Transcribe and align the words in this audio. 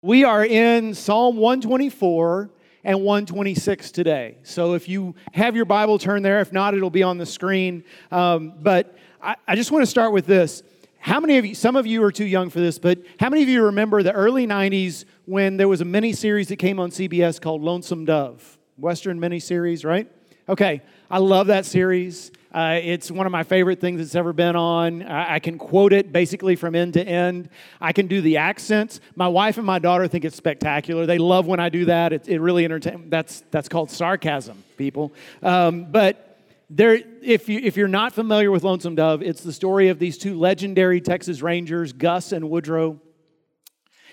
We 0.00 0.22
are 0.22 0.44
in 0.44 0.94
Psalm 0.94 1.38
124 1.38 2.50
and 2.84 3.00
126 3.00 3.90
today. 3.90 4.38
So 4.44 4.74
if 4.74 4.88
you 4.88 5.16
have 5.32 5.56
your 5.56 5.64
Bible, 5.64 5.98
turn 5.98 6.22
there. 6.22 6.40
If 6.40 6.52
not, 6.52 6.74
it'll 6.74 6.88
be 6.88 7.02
on 7.02 7.18
the 7.18 7.26
screen. 7.26 7.82
Um, 8.12 8.52
but 8.60 8.96
I, 9.20 9.34
I 9.48 9.56
just 9.56 9.72
want 9.72 9.82
to 9.82 9.90
start 9.90 10.12
with 10.12 10.24
this. 10.24 10.62
How 11.00 11.18
many 11.18 11.36
of 11.38 11.44
you, 11.44 11.56
some 11.56 11.74
of 11.74 11.84
you 11.84 12.00
are 12.04 12.12
too 12.12 12.26
young 12.26 12.48
for 12.48 12.60
this, 12.60 12.78
but 12.78 13.00
how 13.18 13.28
many 13.28 13.42
of 13.42 13.48
you 13.48 13.64
remember 13.64 14.04
the 14.04 14.12
early 14.12 14.46
90s 14.46 15.04
when 15.24 15.56
there 15.56 15.66
was 15.66 15.80
a 15.80 15.84
mini 15.84 16.12
series 16.12 16.46
that 16.46 16.58
came 16.58 16.78
on 16.78 16.90
CBS 16.90 17.40
called 17.40 17.62
Lonesome 17.62 18.04
Dove? 18.04 18.56
Western 18.76 19.18
mini 19.18 19.40
series, 19.40 19.84
right? 19.84 20.08
Okay, 20.48 20.80
I 21.10 21.18
love 21.18 21.48
that 21.48 21.66
series. 21.66 22.30
Uh, 22.52 22.80
it's 22.82 23.10
one 23.10 23.26
of 23.26 23.32
my 23.32 23.42
favorite 23.42 23.78
things 23.80 24.00
that's 24.00 24.14
ever 24.14 24.32
been 24.32 24.56
on. 24.56 25.02
I, 25.02 25.34
I, 25.34 25.38
can 25.38 25.58
quote 25.58 25.92
it 25.92 26.12
basically 26.12 26.56
from 26.56 26.74
end 26.74 26.94
to 26.94 27.06
end. 27.06 27.50
I 27.78 27.92
can 27.92 28.06
do 28.06 28.22
the 28.22 28.38
accents. 28.38 29.00
My 29.16 29.28
wife 29.28 29.58
and 29.58 29.66
my 29.66 29.78
daughter 29.78 30.08
think 30.08 30.24
it's 30.24 30.36
spectacular. 30.36 31.04
They 31.04 31.18
love 31.18 31.46
when 31.46 31.60
I 31.60 31.68
do 31.68 31.84
that. 31.86 32.14
It, 32.14 32.26
it 32.26 32.40
really 32.40 32.64
entertains. 32.64 33.10
That's 33.10 33.42
that's 33.50 33.68
called 33.68 33.90
sarcasm, 33.90 34.64
people. 34.78 35.12
Um, 35.42 35.90
but 35.90 36.38
there, 36.70 36.98
if 37.22 37.50
you 37.50 37.60
if 37.62 37.76
you're 37.76 37.86
not 37.86 38.14
familiar 38.14 38.50
with 38.50 38.64
Lonesome 38.64 38.94
Dove, 38.94 39.22
it's 39.22 39.42
the 39.42 39.52
story 39.52 39.88
of 39.88 39.98
these 39.98 40.16
two 40.16 40.38
legendary 40.38 41.02
Texas 41.02 41.42
Rangers, 41.42 41.92
Gus 41.92 42.32
and 42.32 42.48
Woodrow 42.48 42.98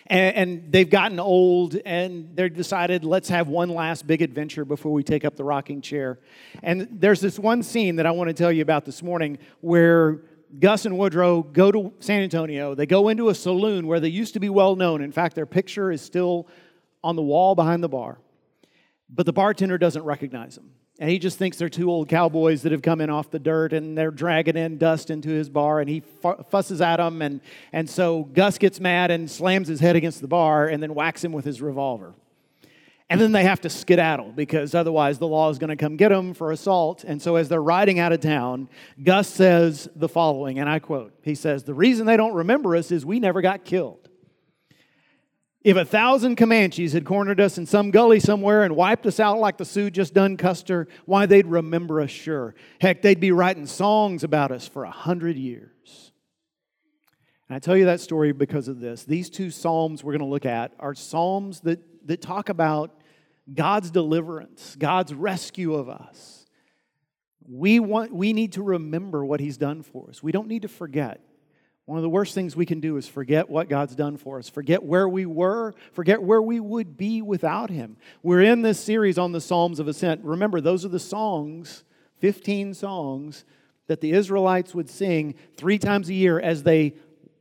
and, 0.08 0.36
and 0.36 0.72
they've 0.72 0.90
gotten 0.90 1.20
old 1.20 1.76
and 1.86 2.36
they've 2.36 2.54
decided 2.54 3.04
let's 3.04 3.30
have 3.30 3.48
one 3.48 3.70
last 3.70 4.06
big 4.06 4.22
adventure 4.22 4.66
before 4.66 4.94
we 4.94 5.04
take 5.04 5.26
up 5.26 5.36
the 5.36 5.44
rocking 5.44 5.82
chair. 5.82 6.20
And 6.62 6.88
there's 6.92 7.22
this 7.22 7.40
one 7.40 7.64
scene 7.64 7.96
that 7.96 8.06
I 8.06 8.12
want 8.12 8.30
to 8.30 8.34
tell 8.34 8.52
you 8.52 8.62
about 8.62 8.86
this 8.86 9.02
morning 9.02 9.40
where 9.62 10.22
Gus 10.60 10.86
and 10.86 10.98
Woodrow 10.98 11.42
go 11.44 11.72
to 11.72 11.94
San 12.00 12.22
Antonio. 12.22 12.76
They 12.76 12.86
go 12.86 13.10
into 13.10 13.30
a 13.30 13.36
saloon 13.36 13.88
where 13.88 14.00
they 14.00 14.10
used 14.10 14.34
to 14.36 14.40
be 14.40 14.50
well 14.50 14.76
known. 14.76 15.02
In 15.02 15.12
fact, 15.12 15.36
their 15.36 15.46
picture 15.46 15.92
is 15.92 16.02
still 16.02 16.48
on 17.04 17.16
the 17.16 17.22
wall 17.22 17.56
behind 17.56 17.84
the 17.84 17.90
bar. 17.90 18.20
But 19.10 19.26
the 19.26 19.34
bartender 19.34 19.78
doesn't 19.78 20.04
recognize 20.04 20.56
them. 20.56 20.72
And 20.98 21.10
he 21.10 21.20
just 21.20 21.38
thinks 21.38 21.58
they're 21.58 21.68
two 21.68 21.92
old 21.92 22.08
cowboys 22.08 22.62
that 22.62 22.72
have 22.72 22.82
come 22.82 23.02
in 23.02 23.10
off 23.10 23.30
the 23.30 23.40
dirt 23.40 23.74
and 23.74 23.98
they're 23.98 24.12
dragging 24.12 24.56
in 24.56 24.78
dust 24.78 25.10
into 25.10 25.30
his 25.30 25.50
bar 25.50 25.82
and 25.82 25.90
he 25.90 26.02
fusses 26.50 26.80
at 26.80 26.98
them. 26.98 27.22
And, 27.22 27.42
and 27.74 27.90
so 27.90 28.24
Gus 28.24 28.58
gets 28.58 28.80
mad 28.80 29.12
and 29.12 29.30
slams 29.30 29.68
his 29.68 29.82
head 29.82 29.98
against 29.98 30.22
the 30.22 30.28
bar 30.28 30.68
and 30.68 30.82
then 30.82 30.94
whacks 30.94 31.22
him 31.22 31.34
with 31.34 31.44
his 31.44 31.62
revolver. 31.62 32.14
And 33.10 33.22
then 33.22 33.34
they 33.34 33.44
have 33.44 33.62
to 33.62 33.70
skedaddle 33.70 34.32
because 34.32 34.74
otherwise 34.74 35.20
the 35.20 35.28
law 35.28 35.50
is 35.50 35.60
going 35.60 35.70
to 35.70 35.76
come 35.76 35.96
get 35.96 36.10
them 36.10 36.34
for 36.34 36.52
assault. 36.52 37.04
And 37.04 37.22
so 37.22 37.36
as 37.36 37.50
they're 37.50 37.62
riding 37.62 38.00
out 38.00 38.14
of 38.14 38.22
town, 38.22 38.68
Gus 39.04 39.28
says 39.28 39.88
the 39.96 40.10
following, 40.10 40.60
and 40.60 40.68
I 40.68 40.80
quote 40.80 41.14
He 41.22 41.36
says, 41.36 41.64
The 41.64 41.74
reason 41.74 42.08
they 42.08 42.18
don't 42.18 42.34
remember 42.34 42.76
us 42.76 42.92
is 42.92 43.06
we 43.06 43.20
never 43.20 43.42
got 43.42 43.64
killed. 43.64 44.10
If 45.66 45.78
a 45.78 45.84
thousand 45.84 46.36
Comanches 46.36 46.94
had 46.94 47.06
cornered 47.06 47.42
us 47.42 47.58
in 47.58 47.66
some 47.66 47.90
gully 47.90 48.20
somewhere 48.20 48.62
and 48.62 48.76
wiped 48.76 49.08
us 49.08 49.20
out 49.20 49.40
like 49.40 49.58
the 49.58 49.66
Sioux 49.66 49.90
just 49.90 50.14
done 50.14 50.38
Custer, 50.38 50.88
why, 51.06 51.26
they'd 51.26 51.48
remember 51.48 52.02
us 52.02 52.12
sure. 52.12 52.54
Heck, 52.80 53.02
they'd 53.02 53.20
be 53.20 53.32
writing 53.32 53.66
songs 53.66 54.24
about 54.24 54.52
us 54.52 54.68
for 54.68 54.84
a 54.84 54.92
hundred 54.92 55.38
years. 55.38 56.12
And 57.50 57.56
I 57.56 57.60
tell 57.60 57.76
you 57.76 57.86
that 57.86 58.00
story 58.00 58.32
because 58.32 58.68
of 58.68 58.80
this. 58.80 59.06
These 59.06 59.32
two 59.32 59.50
Psalms 59.50 60.04
we're 60.04 60.12
going 60.12 60.20
to 60.20 60.28
look 60.28 60.46
at 60.46 60.72
are 60.80 60.94
Psalms 60.94 61.62
that, 61.62 61.80
that 62.08 62.22
talk 62.22 62.50
about 62.50 63.02
God's 63.52 63.90
deliverance, 63.90 64.76
God's 64.78 65.16
rescue 65.16 65.74
of 65.74 65.90
us. 65.90 66.46
We, 67.48 67.80
want, 67.80 68.14
we 68.14 68.34
need 68.34 68.54
to 68.54 68.62
remember 68.62 69.26
what 69.26 69.40
He's 69.40 69.58
done 69.58 69.82
for 69.82 70.12
us. 70.12 70.22
We 70.22 70.32
don't 70.32 70.48
need 70.48 70.62
to 70.62 70.68
forget. 70.68 71.22
One 71.86 72.00
of 72.00 72.02
the 72.02 72.10
worst 72.10 72.34
things 72.34 72.56
we 72.56 72.66
can 72.66 72.80
do 72.80 72.98
is 72.98 73.08
forget 73.08 73.48
what 73.48 73.70
God's 73.70 73.96
done 73.96 74.18
for 74.18 74.40
us, 74.40 74.50
forget 74.50 74.82
where 74.82 75.08
we 75.08 75.28
were, 75.28 75.76
forget 75.94 76.22
where 76.22 76.42
we 76.42 76.60
would 76.60 76.98
be 76.98 77.22
without 77.22 77.70
Him. 77.70 77.98
We're 78.24 78.42
in 78.42 78.64
this 78.64 78.80
series 78.80 79.20
on 79.20 79.34
the 79.34 79.42
Psalms 79.42 79.80
of 79.80 79.88
Ascent. 79.88 80.24
Remember, 80.24 80.60
those 80.60 80.84
are 80.84 80.90
the 80.90 81.00
songs, 81.00 81.84
15 82.22 82.74
songs, 82.74 83.46
that 83.86 84.02
the 84.02 84.14
Israelites 84.14 84.74
would 84.74 84.90
sing 84.90 85.36
three 85.58 85.78
times 85.78 86.10
a 86.10 86.16
year 86.16 86.40
as 86.40 86.64
they 86.64 86.96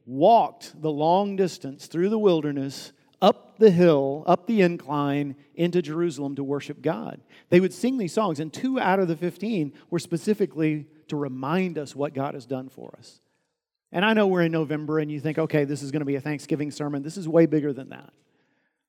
walked 0.04 0.80
the 0.82 0.92
long 0.92 1.36
distance 1.36 1.86
through 1.86 2.10
the 2.10 2.18
wilderness, 2.18 2.92
up 3.22 3.56
the 3.56 3.70
hill, 3.70 4.24
up 4.26 4.46
the 4.46 4.60
incline, 4.60 5.36
into 5.54 5.80
Jerusalem 5.80 6.34
to 6.34 6.44
worship 6.44 6.82
God. 6.82 7.22
They 7.48 7.60
would 7.60 7.72
sing 7.72 7.96
these 7.96 8.12
songs, 8.12 8.40
and 8.40 8.52
two 8.52 8.78
out 8.78 9.00
of 9.00 9.08
the 9.08 9.16
15 9.16 9.72
were 9.88 9.98
specifically 9.98 10.86
to 11.08 11.16
remind 11.16 11.78
us 11.78 11.96
what 11.96 12.12
God 12.12 12.34
has 12.34 12.44
done 12.44 12.68
for 12.68 12.94
us. 12.98 13.20
And 13.94 14.04
I 14.04 14.12
know 14.12 14.26
we're 14.26 14.42
in 14.42 14.52
November 14.52 14.98
and 14.98 15.10
you 15.10 15.20
think, 15.20 15.38
okay, 15.38 15.64
this 15.64 15.80
is 15.80 15.92
going 15.92 16.00
to 16.00 16.06
be 16.06 16.16
a 16.16 16.20
Thanksgiving 16.20 16.72
sermon. 16.72 17.04
This 17.04 17.16
is 17.16 17.28
way 17.28 17.46
bigger 17.46 17.72
than 17.72 17.90
that. 17.90 18.12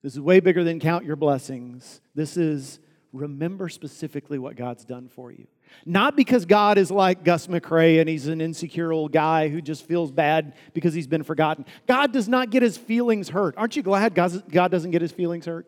This 0.01 0.13
is 0.13 0.19
way 0.19 0.39
bigger 0.39 0.63
than 0.63 0.79
count 0.79 1.05
your 1.05 1.15
blessings. 1.15 2.01
This 2.15 2.37
is 2.37 2.79
remember 3.13 3.69
specifically 3.69 4.39
what 4.39 4.55
God's 4.55 4.83
done 4.83 5.07
for 5.07 5.31
you. 5.31 5.47
Not 5.85 6.15
because 6.15 6.45
God 6.45 6.79
is 6.79 6.89
like 6.89 7.23
Gus 7.23 7.47
McCrae 7.47 7.99
and 7.99 8.09
he's 8.09 8.27
an 8.27 8.41
insecure 8.41 8.91
old 8.91 9.11
guy 9.11 9.47
who 9.47 9.61
just 9.61 9.85
feels 9.85 10.11
bad 10.11 10.53
because 10.73 10.93
he's 10.95 11.07
been 11.07 11.23
forgotten. 11.23 11.65
God 11.87 12.11
does 12.11 12.27
not 12.27 12.49
get 12.49 12.63
his 12.63 12.75
feelings 12.75 13.29
hurt. 13.29 13.55
Aren't 13.57 13.75
you 13.75 13.83
glad 13.83 14.15
God 14.15 14.71
doesn't 14.71 14.91
get 14.91 15.01
his 15.01 15.11
feelings 15.11 15.45
hurt? 15.45 15.67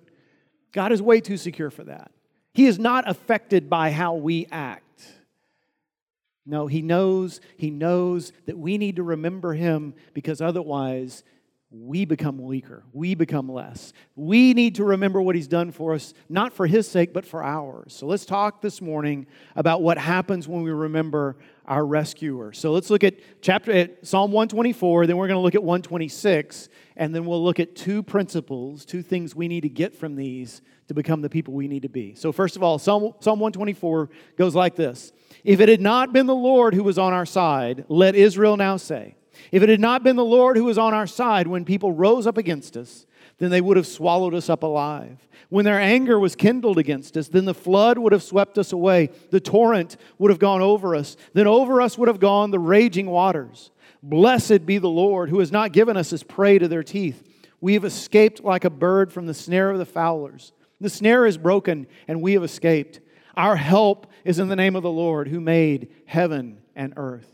God 0.73 0.91
is 0.91 1.01
way 1.01 1.21
too 1.21 1.37
secure 1.37 1.69
for 1.69 1.83
that. 1.83 2.11
He 2.55 2.65
is 2.65 2.79
not 2.79 3.07
affected 3.07 3.69
by 3.69 3.91
how 3.91 4.15
we 4.15 4.47
act. 4.51 4.83
No, 6.49 6.65
he 6.67 6.81
knows, 6.81 7.41
he 7.57 7.69
knows 7.69 8.31
that 8.45 8.57
we 8.57 8.77
need 8.77 8.95
to 8.95 9.03
remember 9.03 9.53
him 9.53 9.93
because 10.13 10.39
otherwise 10.39 11.23
we 11.69 12.05
become 12.05 12.37
weaker. 12.37 12.83
We 12.93 13.13
become 13.13 13.51
less. 13.51 13.91
We 14.15 14.53
need 14.53 14.75
to 14.75 14.85
remember 14.85 15.21
what 15.21 15.35
he's 15.35 15.49
done 15.49 15.73
for 15.73 15.93
us, 15.93 16.13
not 16.29 16.53
for 16.53 16.65
his 16.65 16.87
sake, 16.87 17.11
but 17.11 17.25
for 17.25 17.43
ours. 17.43 17.93
So 17.93 18.07
let's 18.07 18.25
talk 18.25 18.61
this 18.61 18.81
morning 18.81 19.27
about 19.57 19.81
what 19.81 19.97
happens 19.97 20.47
when 20.47 20.63
we 20.63 20.71
remember 20.71 21.35
our 21.65 21.85
rescuer. 21.85 22.53
So 22.53 22.71
let's 22.71 22.89
look 22.89 23.03
at 23.03 23.15
chapter 23.41 23.73
at 23.73 24.07
Psalm 24.07 24.31
124, 24.31 25.07
then 25.07 25.17
we're 25.17 25.27
going 25.27 25.37
to 25.37 25.41
look 25.41 25.55
at 25.55 25.63
126, 25.63 26.69
and 26.95 27.13
then 27.13 27.25
we'll 27.25 27.43
look 27.43 27.59
at 27.59 27.75
two 27.75 28.01
principles, 28.01 28.85
two 28.85 29.01
things 29.01 29.35
we 29.35 29.49
need 29.49 29.61
to 29.61 29.69
get 29.69 29.93
from 29.93 30.15
these 30.15 30.61
to 30.87 30.93
become 30.93 31.21
the 31.21 31.29
people 31.29 31.53
we 31.53 31.67
need 31.67 31.81
to 31.81 31.89
be. 31.89 32.15
So 32.15 32.31
first 32.31 32.55
of 32.55 32.63
all, 32.63 32.79
Psalm, 32.79 33.13
Psalm 33.19 33.41
124 33.41 34.09
goes 34.37 34.55
like 34.55 34.77
this. 34.77 35.11
If 35.43 35.59
it 35.59 35.69
had 35.69 35.81
not 35.81 36.13
been 36.13 36.25
the 36.25 36.35
Lord 36.35 36.73
who 36.73 36.83
was 36.83 36.97
on 36.97 37.13
our 37.13 37.25
side, 37.25 37.85
let 37.89 38.15
Israel 38.15 38.57
now 38.57 38.77
say, 38.77 39.15
if 39.51 39.63
it 39.63 39.69
had 39.69 39.79
not 39.79 40.03
been 40.03 40.15
the 40.15 40.25
Lord 40.25 40.57
who 40.57 40.65
was 40.65 40.77
on 40.77 40.93
our 40.93 41.07
side 41.07 41.47
when 41.47 41.63
people 41.63 41.91
rose 41.91 42.27
up 42.27 42.37
against 42.37 42.75
us, 42.75 43.05
then 43.37 43.51
they 43.51 43.61
would 43.61 43.77
have 43.77 43.87
swallowed 43.87 44.33
us 44.33 44.49
up 44.49 44.63
alive. 44.63 45.17
When 45.49 45.63
their 45.63 45.79
anger 45.79 46.19
was 46.19 46.35
kindled 46.35 46.77
against 46.77 47.15
us, 47.15 47.27
then 47.27 47.45
the 47.45 47.53
flood 47.53 47.97
would 47.97 48.11
have 48.11 48.23
swept 48.23 48.57
us 48.57 48.73
away. 48.73 49.11
The 49.29 49.39
torrent 49.39 49.95
would 50.17 50.31
have 50.31 50.39
gone 50.39 50.61
over 50.61 50.95
us. 50.95 51.15
Then 51.33 51.47
over 51.47 51.81
us 51.81 51.97
would 51.97 52.07
have 52.07 52.19
gone 52.19 52.51
the 52.51 52.59
raging 52.59 53.09
waters. 53.09 53.71
Blessed 54.03 54.65
be 54.65 54.77
the 54.77 54.89
Lord 54.89 55.29
who 55.29 55.39
has 55.39 55.51
not 55.51 55.71
given 55.71 55.95
us 55.95 56.11
as 56.11 56.23
prey 56.23 56.59
to 56.59 56.67
their 56.67 56.83
teeth. 56.83 57.23
We 57.61 57.73
have 57.73 57.85
escaped 57.85 58.43
like 58.43 58.65
a 58.65 58.69
bird 58.69 59.13
from 59.13 59.25
the 59.25 59.33
snare 59.33 59.71
of 59.71 59.77
the 59.77 59.85
fowlers. 59.85 60.51
The 60.81 60.89
snare 60.89 61.25
is 61.25 61.37
broken, 61.37 61.87
and 62.07 62.21
we 62.21 62.33
have 62.33 62.43
escaped. 62.43 62.99
Our 63.37 63.55
help 63.55 64.07
is 64.25 64.39
in 64.39 64.47
the 64.47 64.55
name 64.55 64.75
of 64.75 64.81
the 64.83 64.91
Lord 64.91 65.27
who 65.27 65.39
made 65.39 65.89
heaven 66.05 66.57
and 66.75 66.93
earth. 66.97 67.31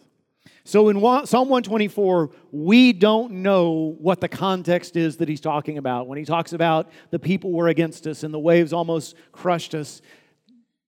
So 0.65 0.89
in 0.89 0.97
Psalm 0.97 1.49
124, 1.49 2.29
we 2.51 2.93
don't 2.93 3.35
know 3.35 3.95
what 3.99 4.21
the 4.21 4.27
context 4.27 4.95
is 4.95 5.17
that 5.17 5.29
he's 5.29 5.41
talking 5.41 5.77
about. 5.77 6.07
When 6.07 6.17
he 6.17 6.25
talks 6.25 6.53
about 6.53 6.89
the 7.09 7.19
people 7.19 7.51
were 7.51 7.69
against 7.69 8.05
us 8.05 8.23
and 8.23 8.33
the 8.33 8.39
waves 8.39 8.73
almost 8.73 9.15
crushed 9.31 9.73
us, 9.73 10.01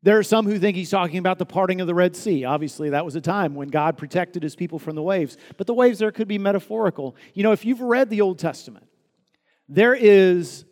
there 0.03 0.17
are 0.17 0.23
some 0.23 0.45
who 0.45 0.59
think 0.59 0.77
he's 0.77 0.91
talking 0.91 1.17
about 1.17 1.39
the 1.39 1.45
parting 1.45 1.81
of 1.81 1.87
the 1.87 1.95
Red 1.95 2.15
Sea. 2.15 2.43
Obviously, 2.45 2.91
that 2.91 3.03
was 3.03 3.15
a 3.15 3.21
time 3.21 3.55
when 3.55 3.69
God 3.69 3.97
protected 3.97 4.43
his 4.43 4.55
people 4.55 4.79
from 4.79 4.95
the 4.95 5.01
waves. 5.01 5.35
But 5.57 5.65
the 5.65 5.73
waves 5.73 5.99
there 5.99 6.11
could 6.11 6.27
be 6.27 6.37
metaphorical. 6.37 7.15
You 7.33 7.43
know, 7.43 7.53
if 7.53 7.65
you've 7.65 7.81
read 7.81 8.09
the 8.09 8.21
Old 8.21 8.37
Testament, 8.37 8.87
there 9.67 9.95
is 9.95 10.63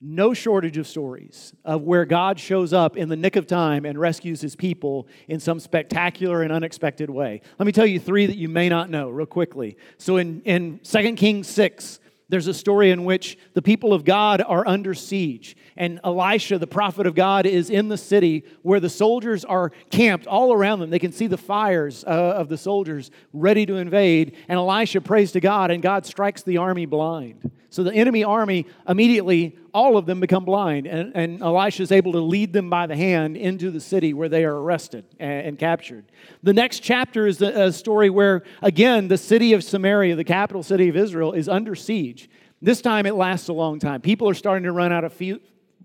no 0.00 0.34
shortage 0.34 0.76
of 0.76 0.86
stories 0.86 1.54
of 1.64 1.82
where 1.82 2.04
God 2.04 2.38
shows 2.38 2.72
up 2.72 2.96
in 2.96 3.08
the 3.08 3.16
nick 3.16 3.36
of 3.36 3.46
time 3.46 3.86
and 3.86 3.98
rescues 3.98 4.40
his 4.40 4.54
people 4.54 5.08
in 5.28 5.40
some 5.40 5.58
spectacular 5.58 6.42
and 6.42 6.52
unexpected 6.52 7.08
way. 7.08 7.40
Let 7.58 7.66
me 7.66 7.72
tell 7.72 7.86
you 7.86 7.98
three 7.98 8.26
that 8.26 8.36
you 8.36 8.48
may 8.48 8.68
not 8.68 8.90
know 8.90 9.08
real 9.08 9.26
quickly. 9.26 9.76
So 9.96 10.18
in, 10.18 10.42
in 10.42 10.80
2 10.80 11.14
Kings 11.14 11.48
6, 11.48 12.00
there's 12.28 12.46
a 12.46 12.54
story 12.54 12.90
in 12.90 13.04
which 13.04 13.38
the 13.54 13.62
people 13.62 13.94
of 13.94 14.04
God 14.04 14.42
are 14.46 14.66
under 14.66 14.94
siege. 14.94 15.56
And 15.76 16.00
Elisha, 16.04 16.58
the 16.58 16.66
prophet 16.66 17.06
of 17.06 17.14
God, 17.14 17.46
is 17.46 17.70
in 17.70 17.88
the 17.88 17.98
city 17.98 18.44
where 18.62 18.80
the 18.80 18.88
soldiers 18.88 19.44
are 19.44 19.70
camped 19.90 20.26
all 20.26 20.52
around 20.52 20.80
them. 20.80 20.90
They 20.90 20.98
can 20.98 21.12
see 21.12 21.26
the 21.26 21.36
fires 21.36 22.04
uh, 22.04 22.08
of 22.08 22.48
the 22.48 22.56
soldiers 22.56 23.10
ready 23.32 23.66
to 23.66 23.76
invade. 23.76 24.36
And 24.48 24.58
Elisha 24.58 25.00
prays 25.00 25.32
to 25.32 25.40
God, 25.40 25.70
and 25.70 25.82
God 25.82 26.06
strikes 26.06 26.42
the 26.42 26.56
army 26.56 26.86
blind. 26.86 27.50
So 27.68 27.82
the 27.82 27.92
enemy 27.92 28.24
army 28.24 28.66
immediately, 28.88 29.58
all 29.74 29.98
of 29.98 30.06
them 30.06 30.18
become 30.18 30.46
blind. 30.46 30.86
And, 30.86 31.12
and 31.14 31.42
Elisha 31.42 31.82
is 31.82 31.92
able 31.92 32.12
to 32.12 32.20
lead 32.20 32.54
them 32.54 32.70
by 32.70 32.86
the 32.86 32.96
hand 32.96 33.36
into 33.36 33.70
the 33.70 33.80
city 33.80 34.14
where 34.14 34.30
they 34.30 34.46
are 34.46 34.56
arrested 34.56 35.04
and, 35.18 35.46
and 35.48 35.58
captured. 35.58 36.06
The 36.42 36.54
next 36.54 36.80
chapter 36.80 37.26
is 37.26 37.42
a, 37.42 37.66
a 37.66 37.72
story 37.72 38.08
where, 38.08 38.44
again, 38.62 39.08
the 39.08 39.18
city 39.18 39.52
of 39.52 39.62
Samaria, 39.62 40.16
the 40.16 40.24
capital 40.24 40.62
city 40.62 40.88
of 40.88 40.96
Israel, 40.96 41.34
is 41.34 41.50
under 41.50 41.74
siege. 41.74 42.30
This 42.62 42.80
time 42.80 43.04
it 43.04 43.14
lasts 43.14 43.48
a 43.48 43.52
long 43.52 43.78
time. 43.78 44.00
People 44.00 44.26
are 44.30 44.34
starting 44.34 44.64
to 44.64 44.72
run 44.72 44.90
out 44.90 45.04
of, 45.04 45.12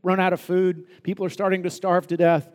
run 0.03 0.19
out 0.19 0.33
of 0.33 0.42
food, 0.42 0.86
people 1.03 1.25
are 1.25 1.30
starting 1.30 1.63
to 1.63 1.69
starve 1.69 2.07
to 2.07 2.18
death. 2.18 2.50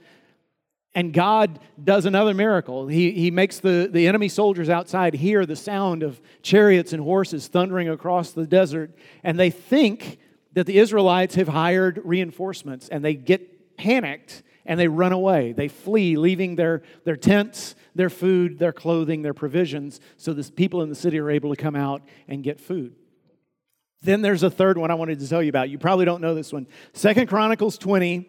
And 0.95 1.13
God 1.13 1.61
does 1.83 2.07
another 2.07 2.33
miracle. 2.33 2.89
He, 2.89 3.13
he 3.13 3.31
makes 3.31 3.61
the, 3.61 3.89
the 3.93 4.09
enemy 4.09 4.29
soldiers 4.29 4.71
outside 4.71 5.15
hear 5.15 5.45
the 5.45 5.55
sound 5.55 6.03
of 6.03 6.21
chariots 6.43 6.95
and 6.95 7.03
horses 7.03 7.49
thundering 7.49 7.89
across 7.89 8.31
the 8.31 8.47
desert. 8.47 8.97
And 9.23 9.39
they 9.39 9.51
think 9.51 10.19
that 10.55 10.65
the 10.65 10.79
Israelites 10.79 11.35
have 11.35 11.49
hired 11.49 12.01
reinforcements 12.03 12.89
and 12.89 13.05
they 13.05 13.13
get 13.13 13.77
panicked 13.77 14.43
and 14.65 14.81
they 14.81 14.89
run 14.89 15.13
away. 15.13 15.53
They 15.53 15.69
flee, 15.69 16.17
leaving 16.17 16.57
their, 16.57 16.83
their 17.05 17.17
tents, 17.17 17.75
their 17.95 18.11
food, 18.11 18.59
their 18.59 18.73
clothing, 18.73 19.23
their 19.23 19.35
provisions, 19.35 20.01
so 20.17 20.33
the 20.33 20.51
people 20.51 20.83
in 20.83 20.89
the 20.89 20.95
city 20.95 21.19
are 21.19 21.31
able 21.31 21.55
to 21.55 21.63
come 21.63 21.77
out 21.77 22.03
and 22.27 22.43
get 22.43 22.61
food. 22.61 22.95
Then 24.03 24.23
there's 24.23 24.43
a 24.43 24.51
third 24.51 24.79
one 24.79 24.91
I 24.91 24.95
wanted 24.95 25.21
to 25.21 25.29
tell 25.29 25.43
you 25.43 25.49
about. 25.49 25.71
You 25.71 25.79
probably 25.79 26.05
don't 26.05 26.21
know 26.21 26.35
this 26.35 26.53
one. 26.53 26.67
Second 26.93 27.29
Chronicles 27.29 27.79
20, 27.79 28.29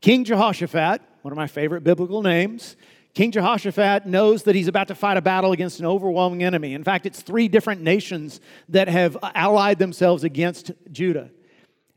King 0.00 0.24
Jehoshaphat, 0.24 1.02
one 1.22 1.32
of 1.32 1.36
my 1.36 1.46
favorite 1.46 1.82
biblical 1.82 2.22
names, 2.22 2.76
King 3.14 3.30
Jehoshaphat 3.30 4.04
knows 4.04 4.42
that 4.42 4.54
he's 4.54 4.68
about 4.68 4.88
to 4.88 4.94
fight 4.94 5.16
a 5.16 5.22
battle 5.22 5.52
against 5.52 5.80
an 5.80 5.86
overwhelming 5.86 6.42
enemy. 6.42 6.74
In 6.74 6.84
fact, 6.84 7.06
it's 7.06 7.22
three 7.22 7.48
different 7.48 7.80
nations 7.80 8.42
that 8.68 8.88
have 8.88 9.16
uh, 9.22 9.32
allied 9.34 9.78
themselves 9.78 10.22
against 10.22 10.70
Judah. 10.92 11.30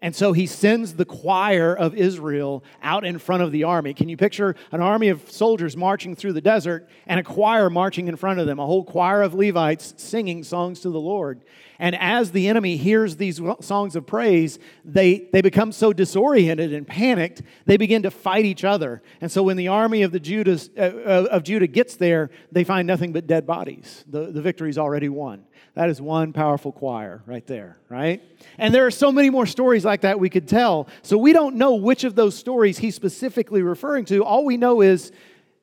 And 0.01 0.15
so 0.15 0.31
he 0.31 0.45
sends 0.45 0.93
the 0.93 1.03
choir 1.03 1.75
of 1.75 1.93
Israel 1.93 2.63
out 2.81 3.03
in 3.03 3.19
front 3.19 3.43
of 3.43 3.51
the 3.51 3.65
army. 3.65 3.93
Can 3.93 4.07
you 4.07 4.15
picture 4.15 4.55
an 4.71 4.79
army 4.79 5.09
of 5.09 5.29
soldiers 5.29 5.75
marching 5.75 6.15
through 6.15 6.33
the 6.33 6.41
desert 6.41 6.87
and 7.05 7.19
a 7.19 7.23
choir 7.23 7.69
marching 7.69 8.07
in 8.07 8.15
front 8.15 8.39
of 8.39 8.47
them, 8.47 8.57
a 8.57 8.65
whole 8.65 8.85
choir 8.85 9.21
of 9.21 9.33
Levites 9.33 9.93
singing 9.97 10.41
songs 10.45 10.79
to 10.81 10.89
the 10.89 11.01
Lord? 11.01 11.41
And 11.79 11.95
as 11.95 12.31
the 12.31 12.49
enemy 12.49 12.75
hears 12.75 13.15
these 13.15 13.39
songs 13.61 13.95
of 13.95 14.05
praise, 14.05 14.59
they, 14.83 15.29
they 15.31 15.41
become 15.41 15.71
so 15.71 15.93
disoriented 15.93 16.73
and 16.73 16.85
panicked, 16.85 17.41
they 17.65 17.77
begin 17.77 18.03
to 18.03 18.11
fight 18.11 18.43
each 18.43 18.65
other. 18.65 19.01
And 19.21 19.31
so 19.31 19.43
when 19.43 19.55
the 19.55 19.69
army 19.69 20.03
of, 20.03 20.11
the 20.11 20.19
Judas, 20.19 20.69
uh, 20.77 20.81
uh 20.81 21.27
of 21.31 21.43
Judah 21.43 21.67
gets 21.67 21.95
there, 21.95 22.31
they 22.51 22.65
find 22.65 22.85
nothing 22.85 23.13
but 23.13 23.27
dead 23.27 23.47
bodies. 23.47 24.03
The, 24.09 24.25
the 24.25 24.41
victory's 24.41 24.77
already 24.77 25.07
won. 25.07 25.45
That 25.75 25.89
is 25.89 26.01
one 26.01 26.33
powerful 26.33 26.73
choir 26.73 27.23
right 27.25 27.45
there, 27.47 27.77
right? 27.87 28.21
And 28.57 28.75
there 28.75 28.85
are 28.85 28.91
so 28.91 29.11
many 29.11 29.29
more 29.29 29.45
stories 29.45 29.85
like 29.85 30.01
that 30.01 30.19
we 30.19 30.29
could 30.29 30.49
tell. 30.49 30.89
So 31.01 31.17
we 31.17 31.31
don't 31.31 31.55
know 31.55 31.75
which 31.75 32.03
of 32.03 32.15
those 32.15 32.35
stories 32.35 32.77
he's 32.77 32.95
specifically 32.95 33.61
referring 33.61 34.03
to. 34.05 34.25
All 34.25 34.43
we 34.43 34.57
know 34.57 34.81
is 34.81 35.13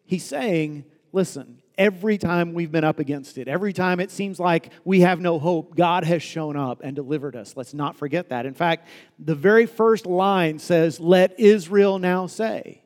he's 0.06 0.24
saying, 0.24 0.84
listen, 1.12 1.60
every 1.78 2.18
time 2.18 2.54
we've 2.54 2.72
been 2.72 2.84
up 2.84 2.98
against 2.98 3.38
it, 3.38 3.48
every 3.48 3.72
time 3.72 4.00
it 4.00 4.10
seems 4.10 4.40
like 4.40 4.72
we 4.84 5.00
have 5.00 5.20
no 5.20 5.38
hope, 5.38 5.76
God 5.76 6.04
has 6.04 6.22
shown 6.22 6.56
up 6.56 6.80
and 6.82 6.96
delivered 6.96 7.36
us. 7.36 7.56
Let's 7.56 7.74
not 7.74 7.96
forget 7.96 8.30
that. 8.30 8.46
In 8.46 8.54
fact, 8.54 8.88
the 9.18 9.34
very 9.34 9.66
first 9.66 10.06
line 10.06 10.58
says, 10.58 11.00
Let 11.00 11.38
Israel 11.38 11.98
now 11.98 12.26
say. 12.26 12.82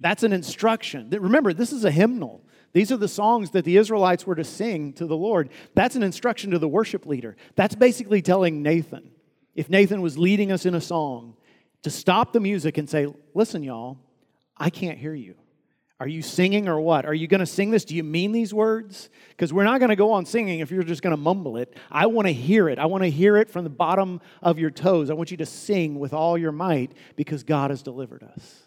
That's 0.00 0.22
an 0.22 0.32
instruction. 0.32 1.08
Remember, 1.10 1.52
this 1.52 1.72
is 1.72 1.84
a 1.84 1.90
hymnal. 1.90 2.42
These 2.72 2.92
are 2.92 2.98
the 2.98 3.08
songs 3.08 3.52
that 3.52 3.64
the 3.64 3.78
Israelites 3.78 4.26
were 4.26 4.34
to 4.34 4.44
sing 4.44 4.92
to 4.94 5.06
the 5.06 5.16
Lord. 5.16 5.48
That's 5.74 5.96
an 5.96 6.02
instruction 6.02 6.50
to 6.50 6.58
the 6.58 6.68
worship 6.68 7.06
leader. 7.06 7.36
That's 7.54 7.74
basically 7.74 8.20
telling 8.20 8.62
Nathan, 8.62 9.10
if 9.54 9.70
Nathan 9.70 10.02
was 10.02 10.18
leading 10.18 10.52
us 10.52 10.66
in 10.66 10.74
a 10.74 10.80
song, 10.80 11.36
to 11.82 11.90
stop 11.90 12.32
the 12.32 12.40
music 12.40 12.78
and 12.78 12.88
say, 12.90 13.06
Listen, 13.32 13.62
y'all, 13.62 13.98
I 14.56 14.70
can't 14.70 14.98
hear 14.98 15.14
you. 15.14 15.36
Are 15.98 16.08
you 16.08 16.20
singing 16.20 16.68
or 16.68 16.78
what? 16.78 17.06
Are 17.06 17.14
you 17.14 17.26
going 17.26 17.40
to 17.40 17.46
sing 17.46 17.70
this? 17.70 17.84
Do 17.84 17.96
you 17.96 18.04
mean 18.04 18.32
these 18.32 18.52
words? 18.52 19.08
Because 19.30 19.50
we're 19.52 19.64
not 19.64 19.78
going 19.78 19.88
to 19.88 19.96
go 19.96 20.12
on 20.12 20.26
singing 20.26 20.60
if 20.60 20.70
you're 20.70 20.82
just 20.82 21.00
going 21.00 21.14
to 21.14 21.20
mumble 21.20 21.56
it. 21.56 21.74
I 21.90 22.06
want 22.06 22.26
to 22.26 22.32
hear 22.32 22.68
it. 22.68 22.78
I 22.78 22.84
want 22.84 23.02
to 23.02 23.10
hear 23.10 23.38
it 23.38 23.48
from 23.48 23.64
the 23.64 23.70
bottom 23.70 24.20
of 24.42 24.58
your 24.58 24.70
toes. 24.70 25.08
I 25.08 25.14
want 25.14 25.30
you 25.30 25.38
to 25.38 25.46
sing 25.46 25.98
with 25.98 26.12
all 26.12 26.36
your 26.36 26.52
might 26.52 26.92
because 27.16 27.44
God 27.44 27.70
has 27.70 27.82
delivered 27.82 28.22
us. 28.22 28.62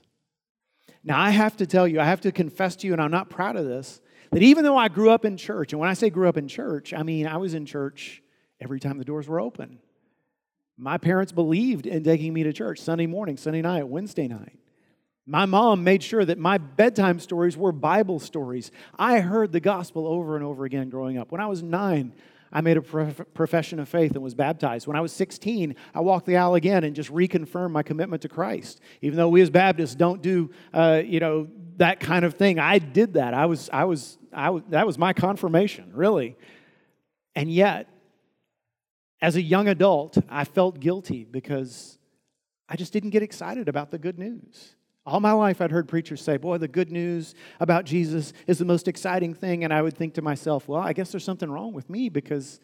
Now, 1.04 1.20
I 1.20 1.30
have 1.30 1.56
to 1.58 1.68
tell 1.68 1.88
you, 1.88 2.00
I 2.00 2.06
have 2.06 2.22
to 2.22 2.31
confess 2.31 2.76
to 2.78 2.88
you, 2.88 2.94
and 2.94 3.02
I'm 3.02 3.12
not 3.12 3.30
proud 3.30 3.56
of 3.56 3.66
this, 3.66 4.02
that 4.31 4.42
even 4.42 4.64
though 4.64 4.78
I 4.78 4.90
grew 4.90 5.12
up 5.12 5.24
in 5.24 5.38
church, 5.38 5.72
and 5.72 5.80
when 5.80 5.90
I 5.90 5.94
say 5.94 6.10
grew 6.10 6.28
up 6.28 6.38
in 6.38 6.48
church, 6.48 6.94
I 6.94 7.04
mean 7.04 7.28
I 7.28 7.38
was 7.38 7.54
in 7.54 7.66
church 7.66 8.24
every 8.60 8.80
time 8.80 8.98
the 8.98 9.06
doors 9.06 9.28
were 9.28 9.40
open. 9.40 9.80
My 10.78 10.98
parents 10.98 11.31
believed 11.31 11.86
in 11.86 12.04
taking 12.04 12.34
me 12.34 12.44
to 12.44 12.54
church 12.54 12.80
Sunday 12.80 13.06
morning, 13.06 13.38
Sunday 13.38 13.62
night, 13.62 13.88
Wednesday 13.88 14.28
night. 14.28 14.60
My 15.30 15.46
mom 15.46 15.84
made 15.84 16.02
sure 16.02 16.26
that 16.26 16.40
my 16.40 16.58
bedtime 16.58 17.20
stories 17.20 17.56
were 17.56 17.72
Bible 17.72 18.20
stories. 18.20 18.72
I 18.98 19.20
heard 19.20 19.52
the 19.52 19.60
gospel 19.60 20.08
over 20.08 20.36
and 20.36 20.44
over 20.44 20.66
again 20.66 20.90
growing 20.90 21.20
up. 21.20 21.31
When 21.31 21.40
I 21.40 21.46
was 21.46 21.62
nine, 21.62 22.14
I 22.52 22.62
made 22.62 22.78
a 22.78 22.81
prof- 22.81 23.22
profession 23.36 23.80
of 23.80 23.88
faith 23.88 24.14
and 24.14 24.24
was 24.24 24.34
baptized. 24.34 24.88
When 24.88 24.98
I 24.98 25.02
was 25.02 25.12
16, 25.14 25.76
I 25.94 26.00
walked 26.00 26.26
the 26.26 26.38
aisle 26.38 26.56
again 26.56 26.84
and 26.84 26.96
just 26.96 27.14
reconfirmed 27.14 27.70
my 27.70 27.84
commitment 27.84 28.24
to 28.24 28.28
Christ. 28.28 28.81
Even 29.04 29.18
though 29.18 29.30
we 29.30 29.42
as 29.42 29.52
Baptists 29.52 29.94
don't 29.94 30.24
do, 30.24 30.50
uh, 30.74 31.04
you 31.06 31.20
know, 31.20 31.48
that 31.78 32.00
kind 32.00 32.26
of 32.26 32.34
thing, 32.34 32.58
I 32.58 32.80
did 32.80 33.14
that. 33.14 33.36
I 33.36 33.46
was, 33.46 33.70
I 33.72 33.84
was, 33.84 34.18
I 34.34 34.50
was, 34.50 34.64
that 34.70 34.88
was 34.88 34.98
my 34.98 35.14
confirmation, 35.14 35.92
really. 35.94 36.38
And 37.36 37.52
yet, 37.52 37.88
as 39.22 39.36
a 39.36 39.42
young 39.44 39.68
adult, 39.68 40.18
I 40.28 40.44
felt 40.44 40.80
guilty 40.80 41.24
because 41.24 42.00
I 42.68 42.78
just 42.78 42.92
didn't 42.94 43.12
get 43.12 43.22
excited 43.22 43.70
about 43.70 43.92
the 43.92 44.00
good 44.00 44.18
news. 44.18 44.74
All 45.06 45.19
my 45.19 45.31
life, 45.31 45.62
I'd 45.62 45.72
heard 45.72 45.88
preachers 45.88 46.22
say, 46.22 46.38
Boy, 46.38 46.57
the 46.57 46.68
good 46.68 46.92
news 46.92 47.34
about 47.60 47.86
Jesus 47.86 48.34
is 48.48 48.60
the 48.60 48.66
most 48.66 48.88
exciting 48.88 49.34
thing. 49.34 49.63
And 49.63 49.74
I 49.74 49.81
would 49.81 49.98
think 49.98 50.16
to 50.16 50.22
myself, 50.22 50.68
Well, 50.68 50.81
I 50.81 50.94
guess 50.94 51.12
there's 51.12 51.24
something 51.24 51.50
wrong 51.50 51.74
with 51.74 51.90
me 51.90 52.10
because 52.10 52.60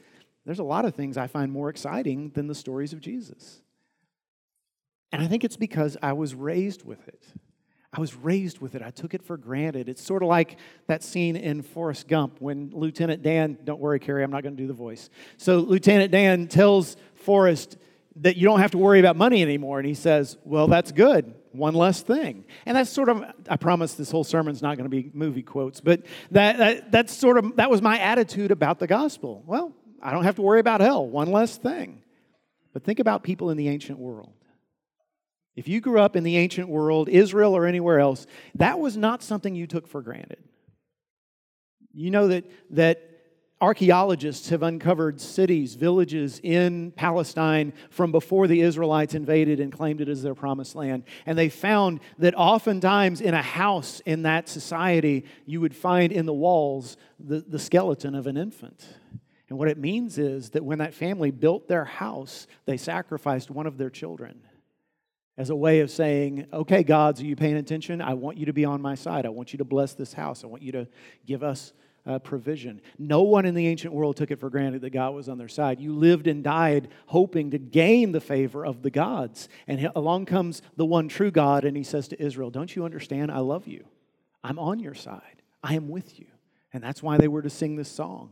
there's 0.46 0.60
a 0.60 0.64
lot 0.64 0.86
of 0.86 0.96
things 0.96 1.18
I 1.18 1.28
find 1.28 1.52
more 1.52 1.70
exciting 1.70 2.32
than 2.32 2.48
the 2.48 2.56
stories 2.56 2.94
of 2.94 3.02
Jesus. 3.02 3.62
And 5.12 5.24
I 5.24 5.28
think 5.28 5.44
it's 5.44 5.58
because 5.58 5.98
I 6.02 6.14
was 6.14 6.36
raised 6.36 6.86
with 6.86 7.08
it. 7.08 7.24
I 7.96 8.02
was 8.02 8.16
raised 8.16 8.60
with 8.60 8.76
it. 8.76 8.82
I 8.82 8.92
took 8.92 9.14
it 9.14 9.24
for 9.24 9.38
granted. 9.38 9.88
It's 9.88 10.04
sort 10.04 10.22
of 10.22 10.28
like 10.28 10.58
that 10.88 11.02
scene 11.02 11.38
in 11.38 11.62
Forrest 11.62 12.10
Gump 12.10 12.42
when 12.42 12.72
Lieutenant 12.74 13.24
Dan, 13.24 13.58
don't 13.64 13.80
worry, 13.80 14.00
Carrie, 14.00 14.24
I'm 14.24 14.32
not 14.32 14.44
going 14.44 14.58
to 14.58 14.62
do 14.62 14.68
the 14.68 14.74
voice. 14.74 15.10
So 15.38 15.60
Lieutenant 15.60 16.12
Dan 16.12 16.48
tells 16.48 16.98
Forrest 17.14 17.78
that 18.18 18.38
you 18.38 18.46
don't 18.46 18.60
have 18.60 18.72
to 18.72 18.78
worry 18.78 19.00
about 19.00 19.16
money 19.16 19.42
anymore. 19.42 19.80
And 19.80 19.88
he 19.88 19.94
says, 19.94 20.38
Well, 20.44 20.68
that's 20.68 20.92
good 20.92 21.34
one 21.58 21.74
less 21.74 22.02
thing. 22.02 22.46
And 22.66 22.78
that's 22.78 22.90
sort 22.90 23.10
of, 23.10 23.24
I 23.50 23.58
promise 23.58 23.94
this 23.94 24.12
whole 24.12 24.24
sermon's 24.24 24.62
not 24.62 24.78
going 24.78 24.90
to 24.90 24.96
be 24.96 25.10
movie 25.14 25.42
quotes, 25.42 25.82
but 25.82 26.06
that, 26.32 26.58
that, 26.58 26.92
that's 26.92 27.14
sort 27.14 27.38
of, 27.38 27.56
that 27.56 27.70
was 27.70 27.82
my 27.82 28.00
attitude 28.00 28.52
about 28.52 28.80
the 28.80 28.88
gospel. 28.88 29.44
Well, 29.46 29.74
I 30.02 30.12
don't 30.12 30.24
have 30.24 30.36
to 30.36 30.42
worry 30.42 30.60
about 30.60 30.82
hell, 30.82 31.08
one 31.08 31.32
less 31.32 31.58
thing. 31.58 32.04
But 32.74 32.84
think 32.84 33.00
about 33.00 33.24
people 33.24 33.50
in 33.50 33.58
the 33.58 33.70
ancient 33.70 33.98
world. 33.98 34.34
If 35.56 35.70
you 35.70 35.80
grew 35.80 36.00
up 36.00 36.18
in 36.18 36.24
the 36.24 36.38
ancient 36.38 36.68
world, 36.68 37.08
Israel 37.08 37.56
or 37.56 37.66
anywhere 37.66 38.00
else, 38.00 38.28
that 38.56 38.80
was 38.80 38.98
not 38.98 39.24
something 39.24 39.56
you 39.56 39.68
took 39.68 39.88
for 39.88 40.02
granted. 40.02 40.44
You 41.94 42.12
know 42.12 42.28
that, 42.28 42.44
that 42.72 43.15
archaeologists 43.62 44.50
have 44.50 44.64
uncovered 44.64 45.20
cities, 45.22 45.76
villages 45.76 46.40
in 46.44 46.92
Palestine 46.92 47.74
from 47.90 48.12
before 48.12 48.48
the 48.48 48.62
Israelites 48.62 49.14
invaded 49.14 49.60
and 49.60 49.72
claimed 49.72 50.02
it 50.02 50.10
as 50.10 50.22
their 50.22 50.36
promised 50.36 50.76
land. 50.76 51.04
And 51.26 51.38
they 51.38 51.50
found 51.50 52.02
that 52.20 52.36
oftentimes 52.36 53.22
in 53.22 53.34
a 53.34 53.42
house 53.42 54.02
in 54.06 54.24
that 54.24 54.50
society, 54.50 55.26
you 55.46 55.62
would 55.62 55.76
find 55.76 56.12
in 56.12 56.26
the 56.26 56.34
walls 56.34 56.98
the, 57.20 57.40
the 57.48 57.60
skeleton 57.60 58.14
of 58.14 58.28
an 58.28 58.38
infant. 58.38 58.86
And 59.48 59.58
what 59.58 59.68
it 59.68 59.78
means 59.78 60.18
is 60.18 60.50
that 60.52 60.66
when 60.66 60.80
that 60.80 60.94
family 60.94 61.32
built 61.32 61.68
their 61.68 61.86
house, 61.86 62.48
they 62.66 62.78
sacrificed 62.78 63.52
one 63.52 63.68
of 63.68 63.78
their 63.78 63.90
children 63.90 64.42
as 65.38 65.50
a 65.50 65.56
way 65.56 65.82
of 65.82 65.92
saying, 65.92 66.48
okay, 66.52 66.84
gods, 66.84 67.22
are 67.22 67.26
you 67.26 67.36
paying 67.36 67.58
attention? 67.58 68.02
I 68.02 68.14
want 68.14 68.38
you 68.38 68.46
to 68.48 68.54
be 68.54 68.66
on 68.66 68.82
my 68.82 68.96
side. 68.96 69.26
I 69.26 69.30
want 69.30 69.54
you 69.54 69.58
to 69.58 69.66
bless 69.66 69.94
this 69.94 70.14
house. 70.14 70.44
I 70.44 70.48
want 70.48 70.64
you 70.64 70.72
to 70.74 70.88
give 71.26 71.44
us 71.44 71.74
uh, 72.06 72.20
provision. 72.20 72.82
No 72.98 73.24
one 73.24 73.46
in 73.46 73.56
the 73.56 73.68
ancient 73.68 73.94
world 73.94 74.16
took 74.16 74.32
it 74.32 74.40
for 74.40 74.50
granted 74.50 74.82
that 74.82 74.92
God 74.92 75.14
was 75.14 75.28
on 75.28 75.38
their 75.38 75.48
side. 75.48 75.80
You 75.80 75.94
lived 75.94 76.28
and 76.28 76.44
died 76.44 76.90
hoping 77.08 77.52
to 77.52 77.58
gain 77.58 78.12
the 78.12 78.22
favor 78.22 78.66
of 78.66 78.82
the 78.82 78.92
gods. 78.92 79.50
And 79.68 79.92
along 79.96 80.26
comes 80.26 80.62
the 80.76 80.86
one 80.86 81.08
true 81.08 81.32
God, 81.32 81.66
and 81.66 81.76
he 81.76 81.84
says 81.84 82.08
to 82.10 82.22
Israel, 82.22 82.52
Don't 82.52 82.76
you 82.76 82.86
understand? 82.86 83.32
I 83.32 83.40
love 83.40 83.68
you. 83.68 83.86
I'm 84.44 84.60
on 84.60 84.80
your 84.80 84.94
side. 84.94 85.42
I 85.64 85.76
am 85.76 85.90
with 85.90 86.20
you. 86.20 86.28
And 86.74 86.84
that's 86.84 87.02
why 87.02 87.18
they 87.18 87.28
were 87.28 87.42
to 87.42 87.50
sing 87.50 87.76
this 87.76 87.90
song. 87.90 88.32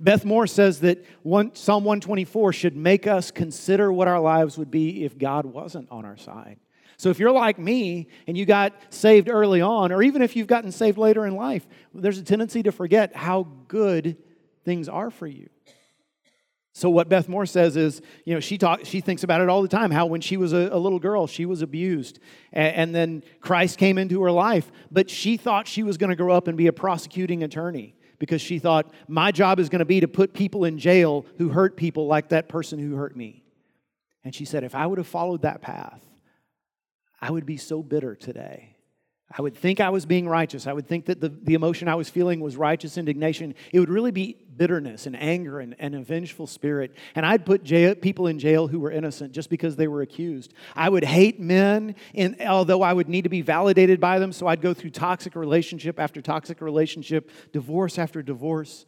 Beth 0.00 0.24
Moore 0.24 0.46
says 0.46 0.80
that 0.80 1.04
one, 1.22 1.54
Psalm 1.54 1.84
124 1.84 2.52
should 2.52 2.76
make 2.76 3.06
us 3.06 3.30
consider 3.30 3.92
what 3.92 4.08
our 4.08 4.18
lives 4.18 4.58
would 4.58 4.70
be 4.70 5.04
if 5.04 5.16
God 5.16 5.46
wasn't 5.46 5.88
on 5.90 6.04
our 6.04 6.16
side. 6.16 6.58
So 6.98 7.10
if 7.10 7.20
you're 7.20 7.32
like 7.32 7.58
me 7.58 8.08
and 8.26 8.36
you 8.36 8.44
got 8.44 8.74
saved 8.90 9.28
early 9.28 9.60
on, 9.60 9.92
or 9.92 10.02
even 10.02 10.20
if 10.20 10.34
you've 10.34 10.48
gotten 10.48 10.72
saved 10.72 10.98
later 10.98 11.26
in 11.26 11.36
life, 11.36 11.66
there's 11.94 12.18
a 12.18 12.24
tendency 12.24 12.62
to 12.64 12.72
forget 12.72 13.14
how 13.14 13.46
good 13.68 14.16
things 14.64 14.88
are 14.88 15.10
for 15.10 15.28
you. 15.28 15.48
So 16.72 16.90
what 16.90 17.08
Beth 17.08 17.28
Moore 17.28 17.46
says 17.46 17.76
is, 17.76 18.02
you 18.24 18.34
know, 18.34 18.40
she 18.40 18.58
talk, 18.58 18.80
she 18.84 19.00
thinks 19.00 19.24
about 19.24 19.40
it 19.40 19.48
all 19.48 19.62
the 19.62 19.68
time. 19.68 19.90
How 19.90 20.06
when 20.06 20.20
she 20.20 20.36
was 20.36 20.52
a, 20.52 20.68
a 20.72 20.78
little 20.78 20.98
girl, 20.98 21.26
she 21.26 21.44
was 21.44 21.62
abused, 21.62 22.18
and, 22.52 22.74
and, 22.76 22.94
then 22.94 23.24
Christ 23.40 23.78
came 23.78 23.98
into 23.98 24.22
her 24.22 24.30
life, 24.30 24.70
but 24.90 25.10
she 25.10 25.36
thought 25.36 25.66
she 25.66 25.82
was 25.82 25.98
going 25.98 26.10
to 26.10 26.16
grow 26.16 26.34
up 26.34 26.46
and 26.46 26.56
be 26.56 26.68
a 26.68 26.72
prosecuting 26.72 27.42
attorney 27.42 27.96
because 28.20 28.40
she 28.40 28.60
thought, 28.60 28.92
my 29.08 29.32
job 29.32 29.58
is 29.58 29.68
going 29.68 29.80
to 29.80 29.84
be 29.84 30.00
to 30.00 30.08
put 30.08 30.34
people 30.34 30.64
in 30.64 30.78
jail 30.78 31.26
who 31.38 31.48
hurt 31.48 31.76
people 31.76 32.06
like 32.06 32.28
that 32.28 32.48
person 32.48 32.78
who 32.78 32.94
hurt 32.94 33.16
me. 33.16 33.42
And 34.22 34.32
she 34.32 34.44
said, 34.44 34.62
if 34.62 34.76
I 34.76 34.86
would 34.86 34.98
have 34.98 35.08
followed 35.08 35.42
that 35.42 35.62
path, 35.62 36.07
I 37.20 37.30
would 37.30 37.46
be 37.46 37.56
so 37.56 37.82
bitter 37.82 38.14
today. 38.14 38.76
I 39.30 39.42
would 39.42 39.56
think 39.56 39.78
I 39.80 39.90
was 39.90 40.06
being 40.06 40.26
righteous. 40.26 40.66
I 40.66 40.72
would 40.72 40.88
think 40.88 41.06
that 41.06 41.20
the, 41.20 41.28
the 41.28 41.52
emotion 41.52 41.86
I 41.86 41.96
was 41.96 42.08
feeling 42.08 42.40
was 42.40 42.56
righteous 42.56 42.96
indignation. 42.96 43.54
It 43.72 43.80
would 43.80 43.90
really 43.90 44.10
be 44.10 44.38
bitterness 44.56 45.06
and 45.06 45.14
anger 45.20 45.60
and 45.60 45.94
a 45.94 46.00
vengeful 46.00 46.46
spirit. 46.46 46.94
And 47.14 47.26
I'd 47.26 47.44
put 47.44 47.62
jail, 47.62 47.94
people 47.94 48.26
in 48.26 48.38
jail 48.38 48.68
who 48.68 48.80
were 48.80 48.90
innocent 48.90 49.32
just 49.32 49.50
because 49.50 49.76
they 49.76 49.86
were 49.86 50.00
accused. 50.00 50.54
I 50.74 50.88
would 50.88 51.04
hate 51.04 51.38
men, 51.38 51.94
and 52.14 52.40
although 52.40 52.82
I 52.82 52.92
would 52.94 53.08
need 53.08 53.22
to 53.22 53.28
be 53.28 53.42
validated 53.42 54.00
by 54.00 54.18
them, 54.18 54.32
so 54.32 54.46
I'd 54.46 54.62
go 54.62 54.72
through 54.72 54.90
toxic 54.90 55.36
relationship 55.36 56.00
after 56.00 56.22
toxic 56.22 56.62
relationship, 56.62 57.30
divorce 57.52 57.98
after 57.98 58.22
divorce. 58.22 58.86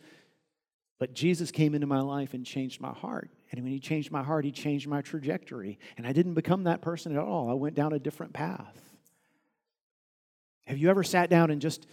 But 1.00 1.14
Jesus 1.14 1.50
came 1.50 1.74
into 1.74 1.86
my 1.86 2.02
life 2.02 2.34
and 2.34 2.44
changed 2.44 2.78
my 2.78 2.92
heart. 2.92 3.30
And 3.50 3.62
when 3.62 3.72
He 3.72 3.80
changed 3.80 4.12
my 4.12 4.22
heart, 4.22 4.44
He 4.44 4.52
changed 4.52 4.86
my 4.86 5.00
trajectory. 5.00 5.78
And 5.96 6.06
I 6.06 6.12
didn't 6.12 6.34
become 6.34 6.64
that 6.64 6.82
person 6.82 7.16
at 7.16 7.18
all. 7.18 7.50
I 7.50 7.54
went 7.54 7.74
down 7.74 7.94
a 7.94 7.98
different 7.98 8.34
path. 8.34 8.78
Have 10.66 10.76
you 10.76 10.90
ever 10.90 11.02
sat 11.02 11.30
down 11.30 11.50
and 11.50 11.60
just 11.60 11.86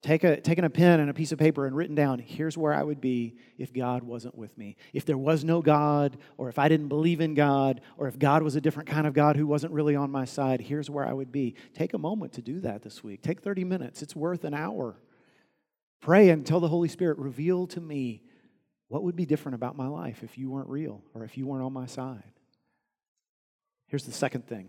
take 0.00 0.24
a, 0.24 0.40
taken 0.40 0.64
a 0.64 0.70
pen 0.70 0.98
and 0.98 1.10
a 1.10 1.14
piece 1.14 1.30
of 1.30 1.38
paper 1.38 1.66
and 1.66 1.76
written 1.76 1.94
down, 1.94 2.18
here's 2.20 2.56
where 2.56 2.72
I 2.72 2.82
would 2.82 3.02
be 3.02 3.36
if 3.58 3.70
God 3.70 4.02
wasn't 4.02 4.36
with 4.36 4.56
me? 4.56 4.76
If 4.94 5.04
there 5.04 5.18
was 5.18 5.44
no 5.44 5.60
God, 5.60 6.16
or 6.38 6.48
if 6.48 6.58
I 6.58 6.68
didn't 6.68 6.88
believe 6.88 7.20
in 7.20 7.34
God, 7.34 7.82
or 7.98 8.08
if 8.08 8.18
God 8.18 8.42
was 8.42 8.56
a 8.56 8.62
different 8.62 8.88
kind 8.88 9.06
of 9.06 9.12
God 9.12 9.36
who 9.36 9.46
wasn't 9.46 9.74
really 9.74 9.94
on 9.94 10.10
my 10.10 10.24
side, 10.24 10.62
here's 10.62 10.88
where 10.88 11.06
I 11.06 11.12
would 11.12 11.32
be. 11.32 11.54
Take 11.74 11.92
a 11.92 11.98
moment 11.98 12.32
to 12.32 12.40
do 12.40 12.60
that 12.60 12.82
this 12.82 13.04
week. 13.04 13.20
Take 13.20 13.42
30 13.42 13.64
minutes, 13.64 14.00
it's 14.00 14.16
worth 14.16 14.44
an 14.44 14.54
hour. 14.54 14.96
Pray 16.02 16.30
and 16.30 16.44
tell 16.44 16.60
the 16.60 16.68
Holy 16.68 16.88
Spirit, 16.88 17.16
reveal 17.18 17.66
to 17.68 17.80
me 17.80 18.22
what 18.88 19.04
would 19.04 19.16
be 19.16 19.24
different 19.24 19.54
about 19.54 19.76
my 19.76 19.86
life 19.86 20.22
if 20.22 20.36
you 20.36 20.50
weren't 20.50 20.68
real 20.68 21.02
or 21.14 21.24
if 21.24 21.38
you 21.38 21.46
weren't 21.46 21.64
on 21.64 21.72
my 21.72 21.86
side. 21.86 22.32
Here's 23.86 24.04
the 24.04 24.12
second 24.12 24.46
thing 24.46 24.68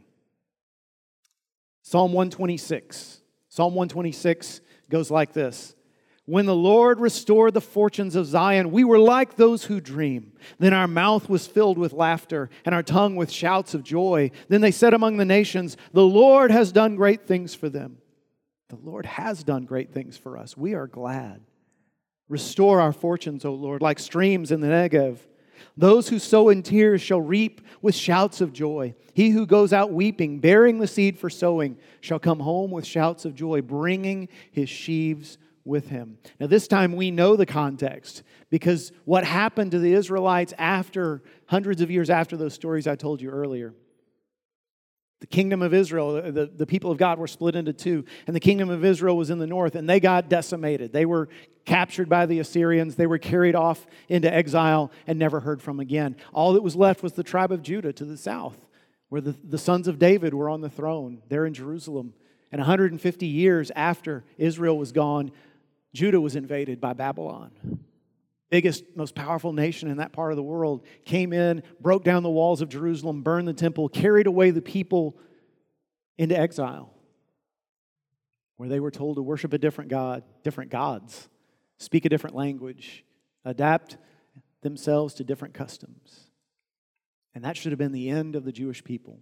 Psalm 1.82 2.14
126. 2.14 3.20
Psalm 3.50 3.74
126 3.76 4.62
goes 4.90 5.10
like 5.10 5.34
this 5.34 5.76
When 6.26 6.46
the 6.46 6.56
Lord 6.56 7.00
restored 7.00 7.56
the 7.56 7.62
fortunes 7.62 8.16
of 8.16 8.28
Zion, 8.28 8.72
we 8.72 8.84
were 8.84 9.00
like 9.00 9.36
those 9.36 9.66
who 9.66 9.82
dream. 9.82 10.34
Then 10.60 10.74
our 10.74 10.88
mouth 10.88 11.30
was 11.30 11.48
filled 11.48 11.80
with 11.80 11.94
laughter 11.94 12.52
and 12.64 12.76
our 12.76 12.84
tongue 12.84 13.16
with 13.16 13.32
shouts 13.32 13.74
of 13.74 13.84
joy. 13.84 14.30
Then 14.50 14.62
they 14.62 14.72
said 14.72 14.94
among 14.94 15.18
the 15.18 15.26
nations, 15.26 15.78
The 15.94 16.06
Lord 16.06 16.52
has 16.52 16.72
done 16.72 16.96
great 16.96 17.26
things 17.26 17.56
for 17.56 17.70
them. 17.70 17.98
The 18.82 18.90
Lord 18.90 19.06
has 19.06 19.44
done 19.44 19.66
great 19.66 19.94
things 19.94 20.18
for 20.18 20.38
us. 20.38 20.58
We 20.58 20.74
are 20.74 20.88
glad. 20.88 21.42
Restore 22.30 22.82
our 22.82 22.94
fortunes, 22.94 23.46
O 23.46 23.54
Lord, 23.54 23.82
like 23.82 24.00
streams 24.00 24.52
in 24.52 24.62
the 24.62 24.68
Negev. 24.68 25.20
Those 25.78 26.10
who 26.10 26.20
sow 26.20 26.50
in 26.50 26.64
tears 26.64 27.02
shall 27.02 27.22
reap 27.22 27.62
with 27.82 27.96
shouts 27.96 28.42
of 28.42 28.54
joy. 28.54 28.96
He 29.14 29.30
who 29.30 29.46
goes 29.46 29.74
out 29.74 29.92
weeping, 29.92 30.40
bearing 30.40 30.80
the 30.80 30.88
seed 30.88 31.18
for 31.18 31.30
sowing, 31.30 31.78
shall 32.02 32.20
come 32.20 32.40
home 32.40 32.72
with 32.72 32.86
shouts 32.86 33.26
of 33.26 33.36
joy, 33.36 33.62
bringing 33.62 34.30
his 34.52 34.70
sheaves 34.70 35.38
with 35.66 35.88
him. 35.88 36.18
Now, 36.40 36.48
this 36.48 36.68
time 36.68 36.96
we 36.96 37.12
know 37.12 37.36
the 37.36 37.46
context 37.46 38.24
because 38.50 38.92
what 39.06 39.24
happened 39.24 39.72
to 39.72 39.80
the 39.80 39.94
Israelites 39.94 40.54
after, 40.58 41.22
hundreds 41.46 41.82
of 41.82 41.90
years 41.90 42.10
after 42.10 42.36
those 42.36 42.54
stories 42.54 42.88
I 42.88 42.96
told 42.96 43.22
you 43.22 43.30
earlier. 43.30 43.74
The 45.24 45.28
kingdom 45.28 45.62
of 45.62 45.74
Israel, 45.74 46.22
the, 46.34 46.48
the 46.54 46.66
people 46.66 46.92
of 46.92 46.98
God 46.98 47.18
were 47.18 47.28
split 47.28 47.56
into 47.56 47.72
two, 47.72 48.04
and 48.28 48.36
the 48.36 48.42
kingdom 48.42 48.70
of 48.70 48.84
Israel 48.84 49.16
was 49.16 49.30
in 49.30 49.40
the 49.40 49.48
north, 49.48 49.76
and 49.76 49.90
they 49.90 50.02
got 50.02 50.28
decimated. 50.28 50.92
They 50.92 51.06
were 51.06 51.30
captured 51.64 52.10
by 52.10 52.26
the 52.26 52.40
Assyrians, 52.40 52.98
they 52.98 53.08
were 53.08 53.18
carried 53.18 53.56
off 53.56 53.88
into 54.10 54.30
exile 54.30 54.92
and 55.08 55.18
never 55.18 55.40
heard 55.40 55.62
from 55.62 55.80
again. 55.80 56.18
All 56.34 56.52
that 56.52 56.62
was 56.62 56.76
left 56.76 57.02
was 57.02 57.14
the 57.14 57.24
tribe 57.24 57.54
of 57.54 57.62
Judah 57.64 57.94
to 57.94 58.04
the 58.04 58.18
south, 58.18 58.58
where 59.08 59.22
the, 59.22 59.34
the 59.46 59.58
sons 59.58 59.88
of 59.88 59.98
David 59.98 60.34
were 60.34 60.50
on 60.50 60.60
the 60.60 60.70
throne, 60.70 61.22
there 61.30 61.46
in 61.46 61.54
Jerusalem. 61.54 62.14
And 62.52 62.60
150 62.60 63.26
years 63.26 63.72
after 63.78 64.26
Israel 64.38 64.78
was 64.78 64.92
gone, 64.92 65.32
Judah 65.94 66.20
was 66.20 66.36
invaded 66.36 66.82
by 66.82 66.92
Babylon 66.92 67.52
biggest, 68.50 68.84
most 68.96 69.16
powerful 69.16 69.54
nation 69.54 69.90
in 69.90 69.98
that 69.98 70.14
part 70.14 70.32
of 70.32 70.36
the 70.36 70.44
world, 70.44 70.86
came 71.06 71.34
in, 71.34 71.64
broke 71.80 72.04
down 72.04 72.24
the 72.24 72.30
walls 72.30 72.62
of 72.62 72.70
Jerusalem, 72.70 73.24
burned 73.24 73.48
the 73.48 73.54
temple, 73.54 73.90
carried 73.90 74.28
away 74.28 74.52
the 74.52 74.62
people 74.62 75.18
into 76.18 76.38
exile, 76.38 76.94
where 78.58 78.70
they 78.70 78.80
were 78.80 78.92
told 78.92 79.18
to 79.18 79.24
worship 79.24 79.54
a 79.54 79.58
different 79.58 79.90
God, 79.90 80.24
different 80.44 80.72
gods, 80.72 81.30
speak 81.78 82.06
a 82.06 82.10
different 82.10 82.36
language, 82.36 83.04
adapt 83.44 83.98
themselves 84.62 85.16
to 85.16 85.24
different 85.24 85.54
customs. 85.54 86.30
And 87.36 87.44
that 87.44 87.58
should 87.58 87.72
have 87.72 87.80
been 87.80 87.92
the 87.92 88.10
end 88.10 88.36
of 88.36 88.46
the 88.46 88.52
Jewish 88.52 88.84
people. 88.84 89.20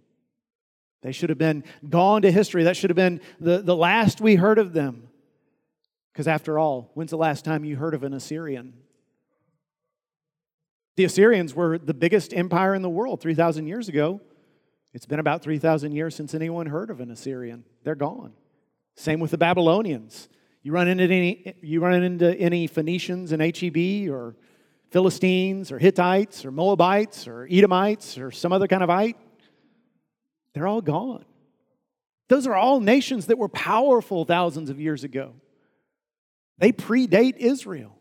They 1.02 1.12
should 1.12 1.30
have 1.30 1.38
been 1.38 1.64
gone 1.88 2.22
to 2.22 2.30
history. 2.30 2.64
That 2.64 2.76
should 2.76 2.90
have 2.90 2.96
been 2.96 3.20
the, 3.40 3.60
the 3.62 3.76
last 3.76 4.20
we 4.20 4.36
heard 4.36 4.58
of 4.58 4.72
them. 4.72 5.08
Because 6.12 6.28
after 6.28 6.58
all, 6.58 6.90
when's 6.94 7.10
the 7.10 7.16
last 7.16 7.44
time 7.44 7.64
you 7.64 7.76
heard 7.76 7.94
of 7.94 8.04
an 8.04 8.12
Assyrian? 8.12 8.74
The 10.96 11.04
Assyrians 11.04 11.54
were 11.54 11.78
the 11.78 11.94
biggest 11.94 12.34
empire 12.34 12.74
in 12.74 12.82
the 12.82 12.90
world 12.90 13.20
3,000 13.20 13.66
years 13.66 13.88
ago. 13.88 14.20
It's 14.92 15.06
been 15.06 15.18
about 15.18 15.42
3,000 15.42 15.92
years 15.92 16.14
since 16.14 16.34
anyone 16.34 16.66
heard 16.66 16.90
of 16.90 17.00
an 17.00 17.10
Assyrian. 17.10 17.64
They're 17.82 17.94
gone. 17.94 18.32
Same 18.94 19.20
with 19.20 19.30
the 19.30 19.38
Babylonians. 19.38 20.28
You 20.62 20.72
run 20.72 20.86
into 20.86 21.04
any, 21.04 21.54
you 21.62 21.80
run 21.80 22.02
into 22.02 22.34
any 22.38 22.66
Phoenicians 22.66 23.32
in 23.32 23.40
HEB 23.40 24.12
or 24.12 24.36
Philistines 24.92 25.72
or 25.72 25.78
Hittites 25.78 26.44
or 26.44 26.52
Moabites 26.52 27.26
or 27.26 27.48
Edomites 27.50 28.18
or 28.18 28.30
some 28.30 28.52
other 28.52 28.68
kind 28.68 28.82
of 28.82 28.90
ite, 28.90 29.16
they're 30.52 30.66
all 30.66 30.82
gone. 30.82 31.24
Those 32.28 32.46
are 32.46 32.54
all 32.54 32.78
nations 32.78 33.26
that 33.26 33.38
were 33.38 33.48
powerful 33.48 34.24
thousands 34.24 34.68
of 34.68 34.78
years 34.78 35.02
ago. 35.02 35.34
They 36.58 36.72
predate 36.72 37.38
Israel, 37.38 37.98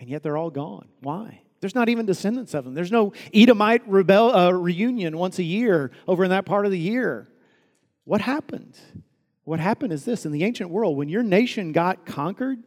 and 0.00 0.08
yet 0.08 0.22
they're 0.22 0.36
all 0.36 0.50
gone. 0.50 0.88
Why? 1.00 1.42
There's 1.66 1.74
not 1.74 1.88
even 1.88 2.06
descendants 2.06 2.54
of 2.54 2.64
them. 2.64 2.74
There's 2.74 2.92
no 2.92 3.12
Edomite 3.34 3.82
rebel, 3.88 4.32
uh, 4.32 4.52
reunion 4.52 5.18
once 5.18 5.40
a 5.40 5.42
year 5.42 5.90
over 6.06 6.22
in 6.22 6.30
that 6.30 6.46
part 6.46 6.64
of 6.64 6.70
the 6.70 6.78
year. 6.78 7.26
What 8.04 8.20
happened? 8.20 8.78
What 9.42 9.58
happened 9.58 9.92
is 9.92 10.04
this 10.04 10.24
in 10.24 10.30
the 10.30 10.44
ancient 10.44 10.70
world, 10.70 10.96
when 10.96 11.08
your 11.08 11.24
nation 11.24 11.72
got 11.72 12.06
conquered, 12.06 12.62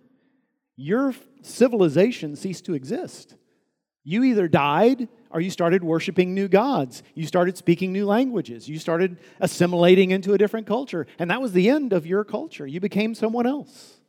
your 0.75 1.15
civilization 1.43 2.35
ceased 2.35 2.65
to 2.65 2.73
exist. 2.73 3.35
You 4.03 4.25
either 4.25 4.49
died 4.49 5.07
or 5.31 5.39
you 5.39 5.49
started 5.49 5.81
worshiping 5.81 6.33
new 6.33 6.49
gods. 6.49 7.01
You 7.15 7.25
started 7.25 7.57
speaking 7.57 7.93
new 7.93 8.05
languages. 8.05 8.67
You 8.67 8.79
started 8.79 9.15
assimilating 9.39 10.11
into 10.11 10.33
a 10.33 10.37
different 10.37 10.67
culture. 10.67 11.07
And 11.19 11.31
that 11.31 11.41
was 11.41 11.53
the 11.53 11.69
end 11.69 11.93
of 11.93 12.05
your 12.05 12.25
culture. 12.25 12.67
You 12.67 12.81
became 12.81 13.15
someone 13.15 13.47
else. 13.47 14.01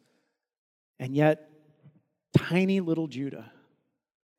And 0.99 1.15
yet, 1.15 1.49
tiny 2.37 2.81
little 2.81 3.07
Judah 3.07 3.53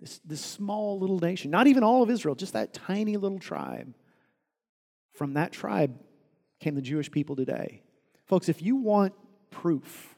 this, 0.02 0.20
this 0.26 0.42
small 0.44 1.00
little 1.00 1.20
nation, 1.20 1.52
not 1.52 1.68
even 1.68 1.84
all 1.84 2.02
of 2.02 2.10
Israel, 2.10 2.36
just 2.36 2.54
that 2.54 2.74
tiny 2.74 3.18
little 3.18 3.40
tribe. 3.40 3.94
From 5.14 5.36
that 5.36 5.52
tribe 5.52 5.96
came 6.60 6.74
the 6.74 6.82
Jewish 6.82 7.12
people 7.12 7.36
today. 7.36 7.84
Folks, 8.26 8.50
if 8.50 8.62
you 8.62 8.78
want 8.78 9.14
proof, 9.52 10.16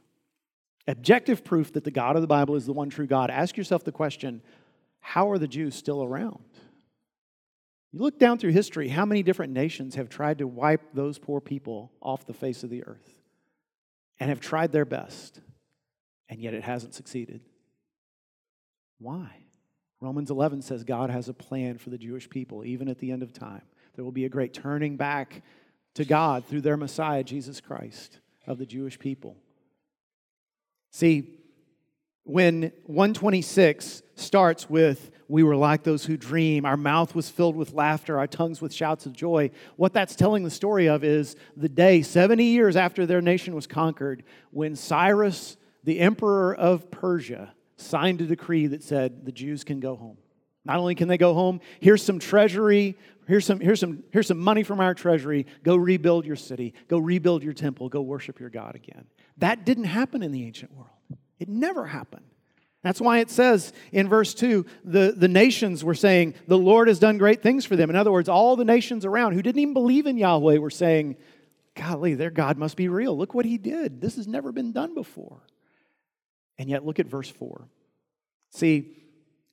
objective 0.88 1.44
proof 1.44 1.74
that 1.74 1.84
the 1.84 1.92
God 1.92 2.16
of 2.16 2.22
the 2.22 2.28
Bible 2.28 2.56
is 2.56 2.66
the 2.66 2.74
one 2.74 2.90
true 2.90 3.08
God, 3.08 3.30
ask 3.30 3.58
yourself 3.58 3.84
the 3.84 3.92
question 3.92 4.42
how 5.02 5.30
are 5.32 5.38
the 5.38 5.50
Jews 5.50 5.75
still 5.75 6.02
around? 6.02 6.46
You 7.92 8.00
look 8.00 8.18
down 8.18 8.38
through 8.38 8.54
history, 8.54 8.88
how 8.88 9.06
many 9.06 9.22
different 9.22 9.52
nations 9.52 9.96
have 9.96 10.08
tried 10.08 10.38
to 10.38 10.48
wipe 10.48 10.94
those 10.94 11.20
poor 11.20 11.42
people 11.42 11.92
off 12.02 12.25
the 12.25 12.34
face 12.34 12.63
of 12.63 12.70
the 12.70 12.86
earth 12.86 13.22
and 14.20 14.30
have 14.30 14.40
tried 14.40 14.72
their 14.72 14.86
best, 14.86 15.42
and 16.30 16.40
yet 16.40 16.54
it 16.54 16.63
hasn't 16.63 16.94
succeeded? 16.94 17.42
Why? 18.98 19.42
Romans 20.03 20.29
11 20.29 20.62
says 20.62 20.83
God 20.83 21.10
has 21.10 21.29
a 21.29 21.33
plan 21.33 21.77
for 21.77 21.89
the 21.89 21.98
Jewish 21.98 22.29
people, 22.29 22.65
even 22.65 22.89
at 22.89 23.00
the 23.00 23.12
end 23.12 23.24
of 23.24 23.31
time. 23.31 23.62
There 23.95 24.03
will 24.03 24.12
be 24.12 24.25
a 24.25 24.29
great 24.29 24.53
turning 24.53 24.98
back 24.98 25.43
to 25.93 26.03
God 26.03 26.45
through 26.45 26.60
their 26.60 26.75
Messiah, 26.75 27.24
Jesus 27.24 27.62
Christ, 27.62 28.19
of 28.45 28.57
the 28.57 28.65
Jewish 28.65 29.00
people. 29.00 29.38
See, 30.91 31.39
when 32.25 32.74
126 32.86 34.01
starts 34.15 34.69
with, 34.69 35.10
We 35.29 35.41
were 35.41 35.55
like 35.55 35.83
those 35.83 36.05
who 36.05 36.17
dream, 36.17 36.65
our 36.65 36.75
mouth 36.75 37.15
was 37.15 37.29
filled 37.29 37.55
with 37.55 37.72
laughter, 37.72 38.19
our 38.19 38.27
tongues 38.27 38.62
with 38.62 38.74
shouts 38.74 39.05
of 39.05 39.13
joy, 39.13 39.51
what 39.77 39.93
that's 39.93 40.15
telling 40.15 40.43
the 40.43 40.51
story 40.51 40.88
of 40.88 41.05
is 41.05 41.38
the 41.55 41.69
day, 41.69 42.01
70 42.01 42.43
years 42.43 42.75
after 42.75 43.05
their 43.05 43.22
nation 43.22 43.55
was 43.55 43.67
conquered, 43.67 44.24
when 44.51 44.75
Cyrus, 44.75 45.55
the 45.86 46.01
emperor 46.01 46.53
of 46.53 46.91
Persia, 46.91 47.53
signed 47.77 48.22
a 48.22 48.25
decree 48.25 48.68
that 48.68 48.84
said 48.84 49.25
the 49.25 49.32
Jews 49.32 49.63
can 49.63 49.80
go 49.80 49.96
home. 49.96 50.18
Not 50.65 50.77
only 50.77 50.96
can 50.96 51.08
they 51.08 51.18
go 51.18 51.34
home, 51.34 51.60
here's 51.82 52.01
some 52.01 52.20
treasury, 52.20 52.98
here's 53.27 53.46
some, 53.46 53.60
here's 53.60 53.80
some, 53.80 54.03
here's 54.12 54.27
some 54.27 54.39
money 54.39 54.63
from 54.63 54.80
our 54.80 54.94
treasury. 54.94 55.46
Go 55.63 55.75
rebuild 55.75 56.25
your 56.25 56.38
city, 56.38 56.74
go 56.88 56.98
rebuild 56.98 57.44
your 57.44 57.53
temple, 57.53 57.89
go 57.89 58.01
worship 58.01 58.39
your 58.39 58.50
God 58.50 58.75
again. 58.75 59.06
That 59.38 59.65
didn't 59.65 59.86
happen 59.86 60.24
in 60.24 60.32
the 60.32 60.46
ancient 60.46 60.74
world. 60.74 60.89
It 61.39 61.50
never 61.50 61.86
happened. 61.86 62.25
That's 62.84 63.01
why 63.01 63.20
it 63.20 63.30
says 63.30 63.72
in 63.92 64.10
verse 64.10 64.34
2 64.34 64.65
the, 64.84 65.13
the 65.15 65.27
nations 65.27 65.84
were 65.84 65.96
saying, 65.96 66.36
The 66.48 66.58
Lord 66.58 66.89
has 66.89 67.00
done 67.00 67.18
great 67.18 67.42
things 67.42 67.65
for 67.65 67.75
them. 67.75 67.89
In 67.89 67.96
other 67.96 68.12
words, 68.12 68.30
all 68.30 68.56
the 68.56 68.65
nations 68.65 69.06
around 69.06 69.34
who 69.34 69.42
didn't 69.42 69.62
even 69.62 69.74
believe 69.74 70.06
in 70.06 70.18
Yahweh 70.18 70.58
were 70.58 70.70
saying, 70.70 71.15
Golly, 71.75 72.13
their 72.13 72.30
God 72.30 72.58
must 72.58 72.77
be 72.77 72.88
real. 72.88 73.18
Look 73.18 73.34
what 73.34 73.46
he 73.46 73.58
did. 73.58 74.00
This 74.00 74.18
has 74.18 74.27
never 74.27 74.51
been 74.51 74.74
done 74.74 74.94
before. 74.94 75.42
And 76.57 76.69
yet, 76.69 76.86
look 76.86 77.00
at 77.00 77.07
verse 77.07 77.29
4. 77.29 77.67
See, 78.51 79.03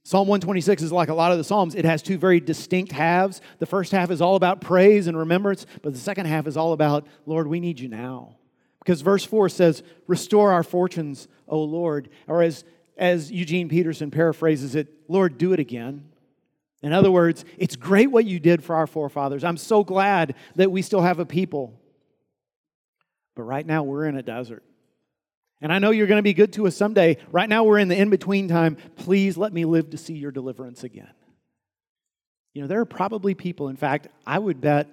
Psalm 0.03 0.29
126 0.29 0.83
is 0.83 0.93
like 0.93 1.09
a 1.09 1.15
lot 1.15 1.33
of 1.33 1.39
the 1.39 1.45
Psalms. 1.45 1.75
It 1.75 1.85
has 1.85 2.03
two 2.03 2.19
very 2.19 2.41
distinct 2.41 2.93
halves. 2.93 3.41
The 3.59 3.67
first 3.67 3.93
half 3.93 4.11
is 4.11 4.21
all 4.21 4.37
about 4.37 4.61
praise 4.61 5.07
and 5.07 5.17
remembrance, 5.17 5.67
but 5.83 5.93
the 5.93 5.99
second 5.99 6.27
half 6.27 6.47
is 6.47 6.57
all 6.57 6.73
about, 6.73 7.07
Lord, 7.27 7.47
we 7.47 7.61
need 7.61 7.81
you 7.81 7.89
now. 7.89 8.37
Because 8.81 9.03
verse 9.03 9.25
4 9.25 9.49
says, 9.51 9.83
Restore 10.07 10.53
our 10.53 10.63
fortunes, 10.63 11.29
O 11.47 11.63
Lord. 11.63 12.09
Or 12.27 12.43
as, 12.43 12.65
as 12.97 13.31
Eugene 13.31 13.69
Peterson 13.69 14.11
paraphrases 14.11 14.75
it, 14.75 14.89
Lord, 15.07 15.37
do 15.37 15.53
it 15.53 15.61
again. 15.61 16.07
In 16.83 16.95
other 16.95 17.11
words, 17.11 17.45
it's 17.59 17.77
great 17.77 18.11
what 18.11 18.25
you 18.25 18.41
did 18.41 18.65
for 18.65 18.75
our 18.75 18.87
forefathers. 18.87 19.45
I'm 19.45 19.59
so 19.59 19.85
glad 19.85 20.35
that 20.57 20.71
we 20.71 20.81
still 20.81 21.03
have 21.03 21.19
a 21.19 21.27
people. 21.27 21.79
But 23.37 23.43
right 23.43 23.67
now, 23.67 23.83
we're 23.83 24.07
in 24.07 24.17
a 24.17 24.23
desert. 24.23 24.65
And 25.61 25.73
I 25.73 25.79
know 25.79 25.91
you're 25.91 26.07
going 26.07 26.19
to 26.19 26.23
be 26.23 26.33
good 26.33 26.53
to 26.55 26.67
us 26.67 26.77
someday. 26.77 27.19
Right 27.31 27.49
now, 27.49 27.65
we're 27.65 27.79
in 27.79 27.89
the 27.89 27.97
in 27.97 28.09
between 28.09 28.49
time. 28.49 28.77
Please 28.97 29.37
let 29.37 29.53
me 29.53 29.65
live 29.65 29.91
to 29.91 29.99
see 29.99 30.15
your 30.15 30.31
deliverance 30.31 30.85
again. 30.85 31.11
You 32.55 32.63
know, 32.63 32.69
there 32.69 32.81
are 32.81 32.87
probably 32.87 33.35
people, 33.35 33.69
in 33.69 33.77
fact, 33.77 34.09
I 34.27 34.39
would 34.39 34.61
bet 34.61 34.89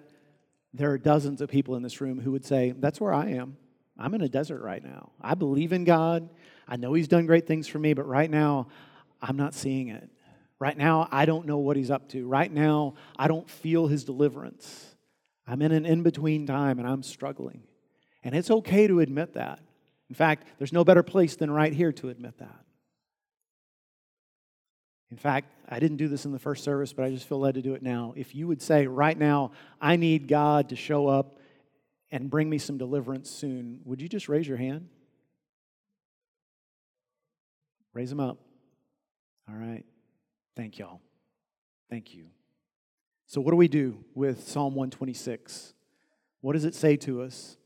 there 0.74 0.92
are 0.92 0.98
dozens 0.98 1.42
of 1.42 1.50
people 1.50 1.76
in 1.76 1.84
this 1.84 2.02
room 2.02 2.20
who 2.20 2.32
would 2.32 2.46
say, 2.46 2.74
That's 2.78 3.00
where 3.00 3.14
I 3.14 3.30
am. 3.32 3.58
I'm 3.98 4.14
in 4.14 4.22
a 4.22 4.30
desert 4.30 4.62
right 4.62 4.84
now. 4.84 5.12
I 5.22 5.34
believe 5.34 5.74
in 5.74 5.84
God. 5.84 6.30
I 6.68 6.76
know 6.76 6.94
He's 6.94 7.08
done 7.08 7.26
great 7.26 7.48
things 7.48 7.68
for 7.68 7.80
me, 7.80 7.94
but 7.94 8.06
right 8.06 8.30
now, 8.30 8.68
I'm 9.22 9.38
not 9.38 9.54
seeing 9.54 9.88
it. 9.88 10.10
Right 10.60 10.78
now, 10.78 11.08
I 11.12 11.26
don't 11.26 11.48
know 11.48 11.58
what 11.58 11.78
He's 11.78 11.90
up 11.90 12.10
to. 12.10 12.28
Right 12.28 12.52
now, 12.52 12.96
I 13.18 13.28
don't 13.28 13.50
feel 13.50 13.88
His 13.88 14.04
deliverance. 14.04 14.96
I'm 15.48 15.62
in 15.62 15.72
an 15.72 15.86
in 15.86 16.04
between 16.04 16.46
time 16.46 16.78
and 16.78 16.88
I'm 16.88 17.04
struggling. 17.04 17.64
And 18.24 18.36
it's 18.36 18.52
okay 18.52 18.88
to 18.88 19.00
admit 19.00 19.34
that. 19.36 19.62
In 20.10 20.16
fact, 20.16 20.48
there's 20.58 20.74
no 20.74 20.84
better 20.84 21.04
place 21.04 21.36
than 21.36 21.52
right 21.52 21.74
here 21.74 21.92
to 21.94 22.10
admit 22.10 22.38
that. 22.40 22.64
In 25.12 25.18
fact, 25.18 25.52
I 25.70 25.80
didn't 25.80 25.98
do 25.98 26.08
this 26.08 26.26
in 26.26 26.32
the 26.32 26.40
first 26.40 26.64
service, 26.64 26.94
but 26.94 27.06
I 27.06 27.10
just 27.10 27.28
feel 27.28 27.40
led 27.40 27.56
to 27.56 27.62
do 27.62 27.74
it 27.74 27.82
now. 27.82 28.14
If 28.16 28.36
you 28.36 28.48
would 28.48 28.62
say, 28.62 28.88
right 28.88 29.18
now, 29.18 29.52
I 29.80 29.96
need 29.96 30.28
God 30.28 30.70
to 30.70 30.76
show 30.76 31.08
up 31.08 31.40
and 32.12 32.30
bring 32.30 32.50
me 32.50 32.58
some 32.58 32.78
deliverance 32.78 33.30
soon, 33.30 33.80
would 33.86 34.02
you 34.02 34.10
just 34.10 34.30
raise 34.30 34.48
your 34.48 34.58
hand? 34.58 34.90
Raise 37.94 38.10
them 38.10 38.20
up. 38.20 38.38
All 39.50 39.56
right. 39.56 39.84
Thank 40.56 40.78
y'all. 40.78 41.02
Thank 41.90 42.14
you. 42.14 42.28
So, 43.26 43.42
what 43.42 43.52
do 43.52 43.58
we 43.58 43.68
do 43.68 44.04
with 44.14 44.48
Psalm 44.48 44.76
126? 44.76 45.74
What 46.42 46.54
does 46.54 46.66
it 46.66 46.76
say 46.76 46.96
to 46.98 47.22
us? 47.22 47.58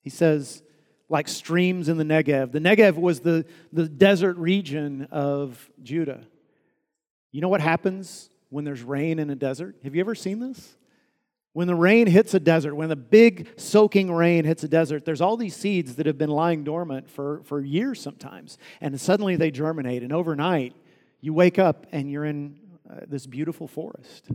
He 0.00 0.10
says, 0.10 0.62
like 1.10 1.28
streams 1.28 1.88
in 1.88 1.98
the 1.98 2.04
Negev. 2.04 2.52
The 2.52 2.60
Negev 2.60 2.94
was 2.94 3.20
the, 3.20 3.44
the 3.72 3.88
desert 3.88 4.36
region 4.38 5.08
of 5.10 5.68
Judah. 5.82 6.22
You 7.32 7.40
know 7.40 7.48
what 7.48 7.60
happens 7.60 8.30
when 8.48 8.64
there's 8.64 8.82
rain 8.82 9.18
in 9.18 9.28
a 9.28 9.34
desert? 9.34 9.76
Have 9.82 9.94
you 9.94 10.00
ever 10.00 10.14
seen 10.14 10.38
this? 10.38 10.76
When 11.52 11.66
the 11.66 11.74
rain 11.74 12.06
hits 12.06 12.32
a 12.32 12.40
desert, 12.40 12.76
when 12.76 12.88
the 12.88 12.96
big 12.96 13.48
soaking 13.56 14.12
rain 14.12 14.44
hits 14.44 14.62
a 14.62 14.68
desert, 14.68 15.04
there's 15.04 15.20
all 15.20 15.36
these 15.36 15.56
seeds 15.56 15.96
that 15.96 16.06
have 16.06 16.16
been 16.16 16.30
lying 16.30 16.62
dormant 16.62 17.10
for, 17.10 17.42
for 17.42 17.60
years 17.60 18.00
sometimes. 18.00 18.56
And 18.80 18.98
suddenly 19.00 19.34
they 19.34 19.50
germinate. 19.50 20.04
And 20.04 20.12
overnight, 20.12 20.76
you 21.20 21.34
wake 21.34 21.58
up 21.58 21.86
and 21.90 22.08
you're 22.08 22.24
in 22.24 22.56
uh, 22.88 23.00
this 23.08 23.26
beautiful 23.26 23.66
forest 23.66 24.30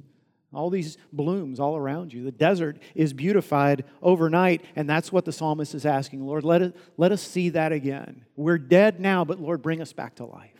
all 0.55 0.69
these 0.69 0.97
blooms 1.11 1.59
all 1.59 1.75
around 1.75 2.13
you. 2.13 2.23
The 2.23 2.31
desert 2.31 2.77
is 2.93 3.13
beautified 3.13 3.83
overnight, 4.01 4.63
and 4.75 4.89
that's 4.89 5.11
what 5.11 5.25
the 5.25 5.31
psalmist 5.31 5.75
is 5.75 5.85
asking. 5.85 6.25
Lord, 6.25 6.43
let, 6.43 6.61
it, 6.61 6.75
let 6.97 7.11
us 7.11 7.21
see 7.21 7.49
that 7.49 7.71
again. 7.71 8.25
We're 8.35 8.57
dead 8.57 8.99
now, 8.99 9.25
but 9.25 9.39
Lord, 9.39 9.61
bring 9.61 9.81
us 9.81 9.93
back 9.93 10.15
to 10.15 10.25
life. 10.25 10.51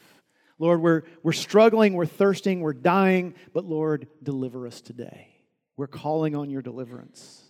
Lord, 0.58 0.82
we're, 0.82 1.04
we're 1.22 1.34
struggling, 1.34 1.94
we're 1.94 2.06
thirsting, 2.06 2.62
we're 2.62 2.74
dying, 2.74 3.36
but 3.54 3.66
Lord, 3.66 4.08
deliver 4.24 4.68
us 4.68 4.82
today. 4.82 5.30
We're 5.78 5.88
calling 5.88 6.36
on 6.36 6.50
your 6.50 6.62
deliverance. 6.62 7.42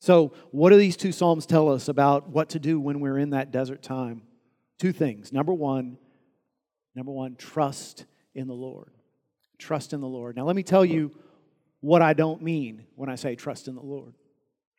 So, 0.00 0.32
what 0.52 0.70
do 0.70 0.76
these 0.76 0.96
two 0.96 1.12
Psalms 1.12 1.44
tell 1.44 1.70
us 1.70 1.88
about 1.88 2.28
what 2.28 2.50
to 2.50 2.58
do 2.58 2.80
when 2.80 3.00
we're 3.00 3.18
in 3.18 3.30
that 3.30 3.50
desert 3.50 3.82
time? 3.82 4.22
Two 4.78 4.92
things. 4.92 5.32
Number 5.32 5.52
one, 5.52 5.98
number 6.94 7.10
one, 7.10 7.34
trust 7.34 8.06
in 8.34 8.46
the 8.46 8.54
Lord. 8.54 8.92
Trust 9.58 9.92
in 9.92 10.00
the 10.00 10.06
Lord. 10.06 10.36
Now, 10.36 10.44
let 10.44 10.54
me 10.54 10.62
tell 10.62 10.84
you 10.84 11.10
what 11.80 12.02
I 12.02 12.12
don't 12.12 12.42
mean 12.42 12.84
when 12.94 13.08
I 13.08 13.14
say 13.14 13.34
trust 13.34 13.68
in 13.68 13.74
the 13.74 13.82
Lord. 13.82 14.14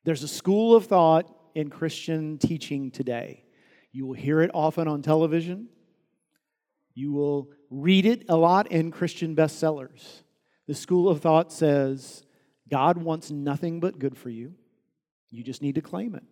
There's 0.03 0.23
a 0.23 0.27
school 0.27 0.75
of 0.75 0.85
thought 0.85 1.33
in 1.55 1.69
Christian 1.69 2.37
teaching 2.37 2.91
today. 2.91 3.43
You 3.91 4.05
will 4.05 4.13
hear 4.13 4.41
it 4.41 4.51
often 4.53 4.87
on 4.87 5.01
television. 5.01 5.67
You 6.93 7.11
will 7.11 7.49
read 7.69 8.05
it 8.05 8.25
a 8.29 8.35
lot 8.35 8.71
in 8.71 8.91
Christian 8.91 9.35
bestsellers. 9.35 10.23
The 10.67 10.75
school 10.75 11.09
of 11.09 11.21
thought 11.21 11.51
says 11.51 12.23
God 12.69 12.97
wants 12.97 13.31
nothing 13.31 13.79
but 13.79 13.99
good 13.99 14.17
for 14.17 14.29
you. 14.29 14.53
You 15.31 15.43
just 15.43 15.61
need 15.61 15.75
to 15.75 15.81
claim 15.81 16.15
it. 16.15 16.23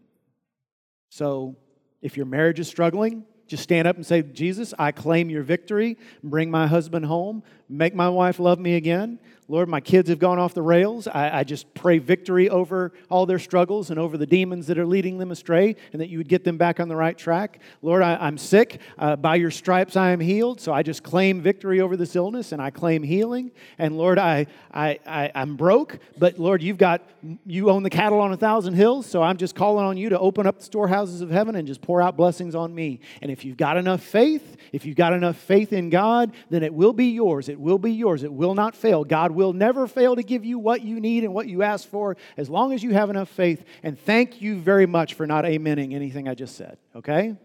So 1.10 1.56
if 2.02 2.18
your 2.18 2.26
marriage 2.26 2.60
is 2.60 2.68
struggling, 2.68 3.26
just 3.48 3.64
stand 3.64 3.88
up 3.88 3.96
and 3.96 4.06
say, 4.06 4.22
Jesus, 4.22 4.74
I 4.78 4.92
claim 4.92 5.30
your 5.30 5.44
victory. 5.44 5.98
Bring 6.22 6.52
my 6.52 6.68
husband 6.68 7.06
home. 7.06 7.44
Make 7.70 7.96
my 7.96 8.10
wife 8.10 8.40
love 8.40 8.60
me 8.60 8.76
again. 8.76 9.20
Lord, 9.50 9.70
my 9.70 9.80
kids 9.80 10.10
have 10.10 10.20
gone 10.20 10.40
off 10.40 10.54
the 10.54 10.62
rails. 10.62 11.08
I, 11.08 11.40
I, 11.40 11.44
just 11.46 11.74
pray 11.74 12.00
victory 12.00 12.50
over 12.50 12.92
all 13.10 13.26
their 13.26 13.40
struggles 13.40 13.90
and 13.90 13.98
over 13.98 14.18
the 14.18 14.26
demons 14.26 14.68
that 14.68 14.78
are 14.78 14.86
leading 14.86 15.18
them 15.18 15.32
astray, 15.32 15.78
and 15.94 16.02
that 16.02 16.10
you 16.10 16.18
would 16.18 16.28
get 16.28 16.44
them 16.44 16.58
back 16.58 16.82
on 16.82 16.90
the 16.90 16.98
right 16.98 17.18
track. 17.18 17.62
Lord, 17.82 18.02
I, 18.02 18.28
am 18.28 18.38
sick. 18.38 18.82
Uh, 18.98 19.16
by 19.16 19.36
your 19.36 19.50
stripes 19.52 19.96
I 19.96 20.12
am 20.12 20.20
healed. 20.20 20.60
So 20.60 20.74
I 20.74 20.84
just 20.84 21.02
claim 21.02 21.42
victory 21.42 21.80
over 21.80 21.96
this 21.96 22.14
illness 22.16 22.52
and 22.52 22.62
I 22.62 22.72
claim 22.72 23.04
healing. 23.04 23.52
And 23.78 23.98
Lord, 23.98 24.20
I, 24.20 24.48
I, 24.74 25.00
I, 25.08 25.32
I'm 25.34 25.56
broke, 25.56 26.00
but 26.18 26.38
Lord, 26.38 26.62
you've 26.62 26.78
got, 26.78 27.02
you 27.46 27.70
own 27.70 27.84
the 27.84 27.90
cattle 27.90 28.20
on 28.20 28.34
a 28.34 28.38
thousand 28.38 28.74
hills. 28.74 29.06
So 29.06 29.22
I'm 29.24 29.38
just 29.38 29.56
calling 29.56 29.86
on 29.86 29.96
you 29.96 30.10
to 30.10 30.20
open 30.20 30.46
up 30.46 30.60
the 30.60 30.66
storehouses 30.66 31.22
of 31.22 31.30
heaven 31.30 31.56
and 31.56 31.66
just 31.66 31.82
pour 31.82 32.02
out 32.02 32.18
blessings 32.18 32.54
on 32.54 32.76
me. 32.76 33.00
And 33.22 33.32
if 33.32 33.46
you've 33.46 33.58
got 33.58 33.78
enough 33.78 34.04
faith, 34.04 34.58
if 34.74 34.86
you've 34.86 34.98
got 34.98 35.14
enough 35.14 35.38
faith 35.38 35.72
in 35.72 35.90
God, 35.90 36.34
then 36.50 36.64
it 36.64 36.74
will 36.74 36.94
be 36.94 37.12
yours. 37.12 37.48
It 37.48 37.60
will 37.60 37.80
be 37.80 37.94
yours. 37.94 38.24
It 38.24 38.34
will 38.34 38.54
not 38.54 38.76
fail. 38.76 39.06
God 39.06 39.32
will 39.38 39.54
never 39.54 39.88
fail 39.88 40.16
to 40.16 40.24
give 40.24 40.44
you 40.44 40.58
what 40.58 40.82
you 40.82 41.00
need 41.00 41.24
and 41.24 41.34
what 41.34 41.48
you 41.48 41.62
ask 41.62 41.88
for 41.88 42.18
as 42.36 42.50
long 42.50 42.74
as 42.74 42.84
you 42.84 42.92
have 42.94 43.10
enough 43.12 43.30
faith. 43.30 43.64
And 43.84 43.98
thank 43.98 44.42
you 44.42 44.58
very 44.58 44.88
much 44.88 45.14
for 45.14 45.28
not 45.28 45.46
amening 45.46 45.94
anything 45.94 46.28
I 46.28 46.34
just 46.34 46.56
said, 46.56 46.78
okay? 46.96 47.36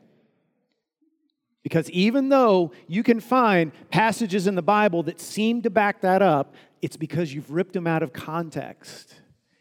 Because 1.63 1.89
even 1.91 2.31
though 2.31 2.73
you 2.89 3.03
can 3.03 3.21
find 3.21 3.71
passages 3.91 4.47
in 4.47 4.55
the 4.55 4.63
Bible 4.63 5.03
that 5.05 5.21
seem 5.21 5.63
to 5.63 5.71
back 5.71 6.01
that 6.01 6.23
up, 6.23 6.55
it's 6.81 6.97
because 6.97 7.33
you've 7.33 7.51
ripped 7.51 7.75
them 7.75 7.87
out 7.87 8.03
of 8.03 8.13
context. 8.13 9.15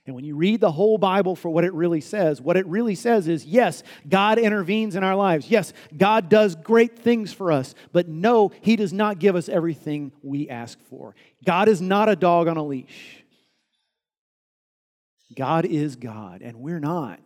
And 0.08 0.16
when 0.16 0.26
you 0.26 0.36
read 0.36 0.62
the 0.62 0.72
whole 0.72 0.98
Bible 0.98 1.36
for 1.36 1.50
what 1.50 1.64
it 1.64 1.74
really 1.74 2.02
says, 2.02 2.42
what 2.42 2.58
it 2.58 2.66
really 2.66 2.96
says 2.96 3.28
is 3.28 3.46
yes, 3.46 3.84
God 4.10 4.40
intervenes 4.40 4.96
in 4.96 5.04
our 5.04 5.16
lives. 5.16 5.50
Yes, 5.50 5.74
God 5.96 6.28
does 6.28 6.56
great 6.56 6.98
things 6.98 7.32
for 7.32 7.52
us. 7.52 7.76
But 7.92 8.08
no, 8.08 8.52
He 8.62 8.76
does 8.76 8.94
not 8.94 9.20
give 9.20 9.36
us 9.36 9.48
everything 9.48 10.12
we 10.24 10.50
ask 10.50 10.80
for. 10.90 11.16
God 11.46 11.68
is 11.68 11.82
not 11.82 12.10
a 12.10 12.16
dog 12.16 12.48
on 12.48 12.58
a 12.58 12.64
leash. 12.64 13.24
God 15.36 15.66
is 15.66 15.96
God, 15.96 16.42
and 16.42 16.58
we're 16.58 16.80
not. 16.80 17.20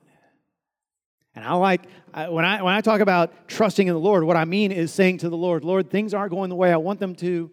And 1.34 1.44
I 1.44 1.54
like, 1.54 1.82
when 2.14 2.46
I, 2.46 2.62
when 2.62 2.74
I 2.74 2.82
talk 2.82 3.02
about 3.02 3.48
trusting 3.48 3.88
in 3.88 3.94
the 3.94 4.00
Lord, 4.00 4.24
what 4.24 4.38
I 4.38 4.46
mean 4.46 4.72
is 4.72 4.94
saying 4.94 5.20
to 5.20 5.30
the 5.30 5.38
Lord, 5.38 5.64
Lord, 5.64 5.90
things 5.90 6.14
aren't 6.14 6.32
going 6.32 6.50
the 6.50 6.56
way 6.56 6.72
I 6.72 6.78
want 6.78 7.00
them 7.00 7.16
to. 7.16 7.52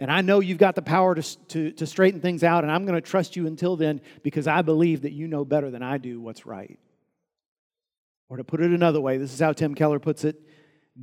And 0.00 0.10
I 0.10 0.22
know 0.22 0.40
you've 0.40 0.56
got 0.56 0.76
the 0.76 0.82
power 0.82 1.14
to, 1.14 1.38
to, 1.48 1.72
to 1.72 1.86
straighten 1.86 2.22
things 2.22 2.42
out, 2.42 2.64
and 2.64 2.72
I'm 2.72 2.86
going 2.86 2.94
to 2.94 3.06
trust 3.06 3.36
you 3.36 3.46
until 3.46 3.76
then 3.76 4.00
because 4.22 4.46
I 4.46 4.62
believe 4.62 5.02
that 5.02 5.12
you 5.12 5.28
know 5.28 5.44
better 5.44 5.70
than 5.70 5.82
I 5.82 5.98
do 5.98 6.18
what's 6.22 6.46
right. 6.46 6.78
Or 8.30 8.38
to 8.38 8.44
put 8.44 8.62
it 8.62 8.70
another 8.70 8.98
way, 8.98 9.18
this 9.18 9.34
is 9.34 9.40
how 9.40 9.52
Tim 9.52 9.74
Keller 9.74 9.98
puts 9.98 10.24
it 10.24 10.40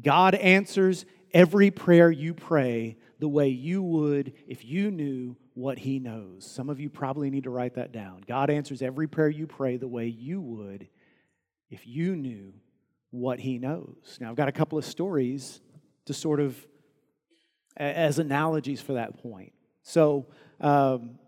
God 0.01 0.33
answers 0.33 1.05
every 1.31 1.69
prayer 1.69 2.10
you 2.10 2.33
pray 2.33 2.97
the 3.19 3.27
way 3.27 3.49
you 3.49 3.83
would 3.83 4.33
if 4.47 4.65
you 4.65 4.89
knew 4.89 5.38
what 5.53 5.77
He 5.77 5.99
knows. 5.99 6.49
Some 6.49 6.67
of 6.67 6.79
you 6.79 6.89
probably 6.89 7.29
need 7.29 7.43
to 7.43 7.51
write 7.51 7.75
that 7.75 7.91
down. 7.91 8.23
God 8.27 8.49
answers 8.49 8.81
every 8.81 9.07
prayer 9.07 9.29
you 9.29 9.45
pray 9.45 9.77
the 9.77 9.88
way 9.88 10.07
you 10.07 10.41
would 10.41 10.88
if 11.69 11.86
you 11.86 12.15
knew 12.15 12.51
what 13.12 13.39
He 13.39 13.60
knows. 13.60 14.17
Now, 14.19 14.31
I've 14.31 14.36
got 14.36 14.47
a 14.47 14.53
couple 14.53 14.79
of 14.79 14.86
stories 14.86 15.62
to 16.05 16.15
sort 16.15 16.39
of 16.39 16.57
as 17.77 18.19
analogies 18.19 18.81
for 18.81 18.93
that 18.93 19.21
point. 19.21 19.53
So, 19.83 20.25
um, 20.59 21.19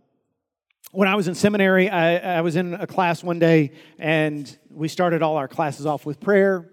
when 0.92 1.08
I 1.08 1.16
was 1.16 1.28
in 1.28 1.36
seminary, 1.36 1.88
I, 1.88 2.38
I, 2.38 2.42
was 2.42 2.56
in 2.56 2.74
a 2.74 2.88
class 2.88 3.24
one 3.24 3.38
day, 3.38 3.74
and 4.00 4.58
we 4.72 4.88
started 4.88 5.22
all 5.22 5.38
our 5.38 5.48
classes 5.48 5.86
off 5.86 6.04
with 6.04 6.20
prayer. 6.20 6.68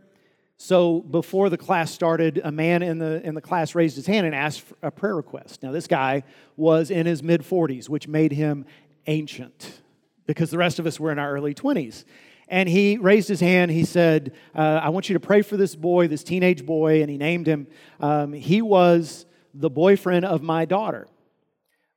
So 0.56 1.00
before 1.00 1.50
the 1.50 1.58
class 1.58 1.90
started, 1.90 2.40
a 2.42 2.50
man 2.50 2.82
in 2.82 2.98
the, 2.98 3.20
in 3.26 3.34
the 3.34 3.42
class 3.42 3.74
raised 3.74 3.96
his 3.96 4.06
hand 4.06 4.24
and 4.24 4.34
asked 4.34 4.64
a 4.82 4.90
prayer 4.90 5.14
request. 5.14 5.62
Now, 5.62 5.70
this 5.70 5.86
guy 5.86 6.22
was 6.56 6.90
in 6.90 7.04
his 7.04 7.22
mid 7.22 7.42
40s, 7.42 7.90
which 7.90 8.08
made 8.08 8.32
him 8.32 8.64
ancient 9.06 9.82
because 10.24 10.50
the 10.50 10.58
rest 10.58 10.78
of 10.78 10.86
us 10.86 10.98
were 10.98 11.12
in 11.12 11.18
our 11.18 11.30
early 11.30 11.52
20s. 11.52 12.04
And 12.48 12.68
he 12.68 12.96
raised 12.96 13.28
his 13.28 13.40
hand. 13.40 13.70
He 13.70 13.84
said, 13.84 14.32
uh, 14.54 14.80
I 14.82 14.88
want 14.88 15.10
you 15.10 15.14
to 15.14 15.20
pray 15.20 15.42
for 15.42 15.58
this 15.58 15.76
boy, 15.76 16.08
this 16.08 16.22
teenage 16.24 16.64
boy. 16.64 17.02
And 17.02 17.10
he 17.10 17.18
named 17.18 17.46
him. 17.46 17.66
Um, 18.00 18.32
he 18.32 18.62
was 18.62 19.26
the 19.59 19.71
boyfriend 19.71 20.25
of 20.25 20.42
my 20.42 20.64
daughter. 20.64 21.09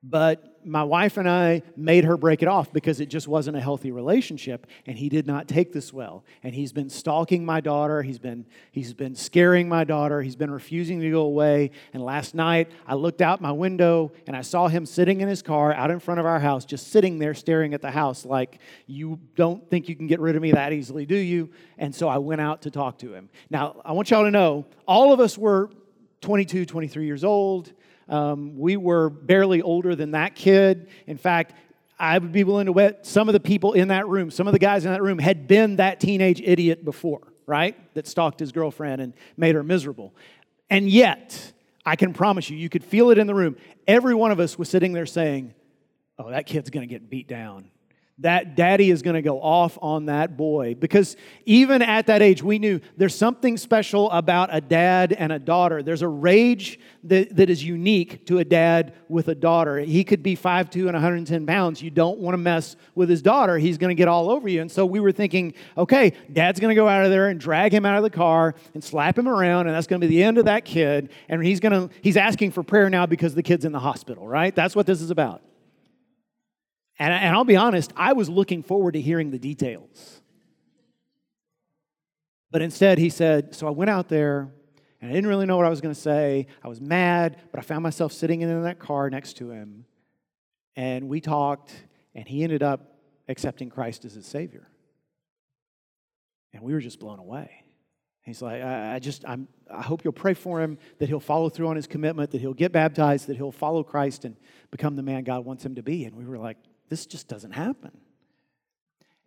But 0.02 0.65
my 0.65 0.84
wife 0.84 1.17
and 1.17 1.30
I 1.30 1.62
made 1.76 2.06
her 2.06 2.15
break 2.15 2.41
it 2.41 2.48
off 2.48 2.72
because 2.72 3.02
it 3.02 3.08
just 3.08 3.28
wasn't 3.28 3.58
a 3.58 3.60
healthy 3.60 3.91
relationship, 3.91 4.65
and 4.86 4.98
he 4.98 5.10
did 5.10 5.28
not 5.28 5.48
take 5.48 5.74
this 5.74 5.91
well. 5.91 6.24
And 6.41 6.54
he's 6.54 6.72
been 6.72 6.89
stalking 6.89 7.45
my 7.45 7.60
daughter. 7.60 8.02
He's 8.02 8.19
been 8.19 8.45
he's 8.72 8.93
been 8.93 9.13
scaring 9.15 9.67
my 9.67 9.84
daughter. 9.84 10.22
He's 10.22 10.38
been 10.38 10.52
refusing 10.52 11.02
to 11.02 11.12
go 11.12 11.22
away. 11.22 11.72
And 11.93 12.04
last 12.04 12.34
night, 12.34 12.72
I 12.88 12.95
looked 12.95 13.22
out 13.22 13.41
my 13.41 13.52
window 13.52 14.12
and 14.26 14.38
I 14.38 14.41
saw 14.41 14.69
him 14.69 14.86
sitting 14.86 15.19
in 15.19 15.28
his 15.28 15.41
car 15.41 15.74
out 15.74 15.91
in 15.91 16.00
front 16.00 16.22
of 16.22 16.26
our 16.26 16.39
house, 16.39 16.63
just 16.63 16.91
sitting 16.91 17.19
there 17.19 17.34
staring 17.34 17.74
at 17.74 17.82
the 17.82 17.91
house, 17.91 18.26
like 18.26 18.60
you 18.88 19.19
don't 19.36 19.69
think 19.69 19.89
you 19.89 19.95
can 19.95 20.08
get 20.08 20.22
rid 20.22 20.38
of 20.38 20.41
me 20.41 20.52
that 20.52 20.72
easily, 20.72 21.06
do 21.06 21.17
you? 21.17 21.50
And 21.78 21.93
so 21.93 22.08
I 22.08 22.19
went 22.19 22.39
out 22.39 22.62
to 22.63 22.72
talk 22.72 23.00
to 23.00 23.13
him. 23.13 23.30
Now 23.50 23.82
I 23.84 23.91
want 23.91 24.12
y'all 24.12 24.24
to 24.24 24.32
know, 24.32 24.65
all 24.88 25.12
of 25.12 25.19
us 25.19 25.38
were 25.38 25.69
22, 26.21 26.65
23 26.65 27.05
years 27.05 27.23
old. 27.23 27.71
Um, 28.08 28.58
we 28.58 28.77
were 28.77 29.10
barely 29.10 29.62
older 29.62 29.95
than 29.95 30.12
that 30.12 30.36
kid. 30.36 30.89
In 31.08 31.17
fact, 31.17 31.53
I 31.99 32.17
would 32.17 32.32
be 32.32 32.43
willing 32.43 32.65
to 32.67 32.73
bet 32.73 33.05
some 33.05 33.29
of 33.29 33.34
the 33.34 33.39
people 33.39 33.73
in 33.73 33.89
that 33.89 34.08
room, 34.08 34.32
some 34.32 34.47
of 34.47 34.53
the 34.53 34.60
guys 34.60 34.86
in 34.86 34.91
that 34.91 35.01
room 35.01 35.19
had 35.19 35.47
been 35.47 35.75
that 35.77 35.99
teenage 35.99 36.41
idiot 36.41 36.84
before, 36.86 37.21
right? 37.45 37.75
That 37.93 38.08
stalked 38.08 38.39
his 38.39 38.51
girlfriend 38.51 39.01
and 39.01 39.13
made 39.38 39.55
her 39.55 39.63
miserable. 39.63 40.15
And 40.69 40.89
yet, 40.89 41.53
I 41.86 41.95
can 41.95 42.13
promise 42.13 42.49
you, 42.49 42.58
you 42.58 42.69
could 42.69 42.84
feel 42.84 43.12
it 43.12 43.17
in 43.17 43.27
the 43.27 43.36
room. 43.36 43.58
Every 43.88 44.15
one 44.15 44.32
of 44.32 44.39
us 44.39 44.58
was 44.58 44.69
sitting 44.69 44.93
there 44.93 45.05
saying, 45.05 45.53
Oh, 46.17 46.32
that 46.32 46.45
kid's 46.45 46.69
gonna 46.69 46.86
get 46.86 47.10
beat 47.10 47.27
down 47.27 47.69
that 48.19 48.55
daddy 48.55 48.91
is 48.91 49.01
going 49.01 49.15
to 49.15 49.21
go 49.21 49.41
off 49.41 49.77
on 49.82 50.08
that 50.08 50.36
boy. 50.36 50.75
Because 50.75 51.15
even 51.45 51.82
at 51.82 52.08
that 52.08 52.21
age, 52.21 52.43
we 52.43 52.60
knew 52.60 52.82
there's 52.97 53.15
something 53.15 53.55
special 53.58 54.12
about 54.12 54.49
a 54.51 54.60
dad 54.60 55.13
and 55.13 55.32
a 55.32 55.39
daughter. 55.39 55.82
There's 55.82 56.01
a 56.01 56.08
rage 56.08 56.79
that, 57.05 57.36
that 57.38 57.49
is 57.49 57.63
unique 57.63 58.25
to 58.27 58.39
a 58.39 58.45
dad 58.45 58.93
with 59.08 59.29
a 59.29 59.36
daughter. 59.36 59.79
He 59.79 60.03
could 60.03 60.21
be 60.21 60.36
5'2 60.36 60.75
and 60.82 60.93
110 60.93 61.45
pounds. 61.45 61.82
You 61.82 61.91
don't 61.91 62.19
want 62.19 62.34
to 62.34 62.38
mess 62.38 62.75
with 62.93 63.10
his 63.10 63.21
daughter. 63.21 63.58
He's 63.58 63.77
going 63.77 63.89
to 63.89 63.95
get 63.95 64.10
all 64.10 64.29
over 64.29 64.49
you. 64.49 64.62
And 64.62 64.71
so 64.71 64.86
we 64.86 64.99
were 64.99 65.13
thinking, 65.13 65.53
okay, 65.77 66.13
dad's 66.32 66.60
going 66.60 66.69
to 66.69 66.75
go 66.75 66.89
out 66.89 67.05
of 67.05 67.12
there 67.12 67.29
and 67.29 67.39
drag 67.39 67.73
him 67.73 67.86
out 67.86 67.95
of 67.95 68.03
the 68.03 68.10
car 68.10 68.53
and 68.73 68.84
slap 68.84 69.17
him 69.17 69.29
around, 69.29 69.67
and 69.67 69.75
that's 69.75 69.88
going 69.88 70.01
to 70.01 70.08
be 70.08 70.13
the 70.13 70.23
end 70.23 70.38
of 70.38 70.45
that 70.45 70.65
kid. 70.65 71.10
And 71.29 71.43
he's 71.43 71.62
going 71.62 71.71
to, 71.71 71.95
he's 72.01 72.17
asking 72.17 72.51
for 72.51 72.63
prayer 72.63 72.89
now 72.89 73.05
because 73.05 73.34
the 73.34 73.43
kid's 73.43 73.63
in 73.63 73.71
the 73.71 73.79
hospital, 73.79 74.27
right? 74.27 74.53
That's 74.53 74.75
what 74.75 74.86
this 74.86 75.01
is 75.01 75.10
about. 75.10 75.41
And, 76.99 77.13
and 77.13 77.35
I'll 77.35 77.45
be 77.45 77.55
honest, 77.55 77.93
I 77.95 78.13
was 78.13 78.29
looking 78.29 78.62
forward 78.62 78.91
to 78.93 79.01
hearing 79.01 79.31
the 79.31 79.39
details. 79.39 80.21
But 82.51 82.62
instead, 82.62 82.97
he 82.97 83.09
said, 83.09 83.55
So 83.55 83.67
I 83.67 83.71
went 83.71 83.89
out 83.89 84.09
there 84.09 84.51
and 85.01 85.09
I 85.09 85.13
didn't 85.13 85.29
really 85.29 85.45
know 85.45 85.55
what 85.55 85.65
I 85.65 85.69
was 85.69 85.81
going 85.81 85.95
to 85.95 85.99
say. 85.99 86.47
I 86.63 86.67
was 86.67 86.81
mad, 86.81 87.38
but 87.51 87.59
I 87.59 87.63
found 87.63 87.83
myself 87.83 88.12
sitting 88.12 88.41
in 88.41 88.63
that 88.63 88.79
car 88.79 89.09
next 89.09 89.38
to 89.38 89.51
him. 89.51 89.85
And 90.75 91.07
we 91.07 91.21
talked, 91.21 91.71
and 92.13 92.27
he 92.27 92.43
ended 92.43 92.63
up 92.63 92.97
accepting 93.29 93.69
Christ 93.69 94.03
as 94.03 94.13
his 94.13 94.25
Savior. 94.25 94.67
And 96.53 96.63
we 96.63 96.73
were 96.73 96.79
just 96.79 96.99
blown 96.99 97.19
away. 97.19 97.63
He's 98.23 98.41
like, 98.41 98.62
I, 98.62 98.95
I 98.95 98.99
just, 98.99 99.23
I'm, 99.27 99.47
I 99.71 99.81
hope 99.81 100.03
you'll 100.03 100.13
pray 100.13 100.33
for 100.33 100.62
him 100.62 100.77
that 100.97 101.07
he'll 101.07 101.19
follow 101.19 101.49
through 101.49 101.67
on 101.67 101.75
his 101.75 101.88
commitment, 101.88 102.31
that 102.31 102.41
he'll 102.41 102.53
get 102.53 102.71
baptized, 102.71 103.27
that 103.27 103.38
he'll 103.38 103.51
follow 103.51 103.83
Christ 103.83 104.25
and 104.25 104.35
become 104.69 104.95
the 104.95 105.03
man 105.03 105.23
God 105.23 105.45
wants 105.45 105.65
him 105.65 105.75
to 105.75 105.83
be. 105.83 106.05
And 106.05 106.15
we 106.15 106.25
were 106.25 106.38
like, 106.38 106.57
this 106.89 107.06
just 107.06 107.28
doesn't 107.28 107.52
happen. 107.52 107.91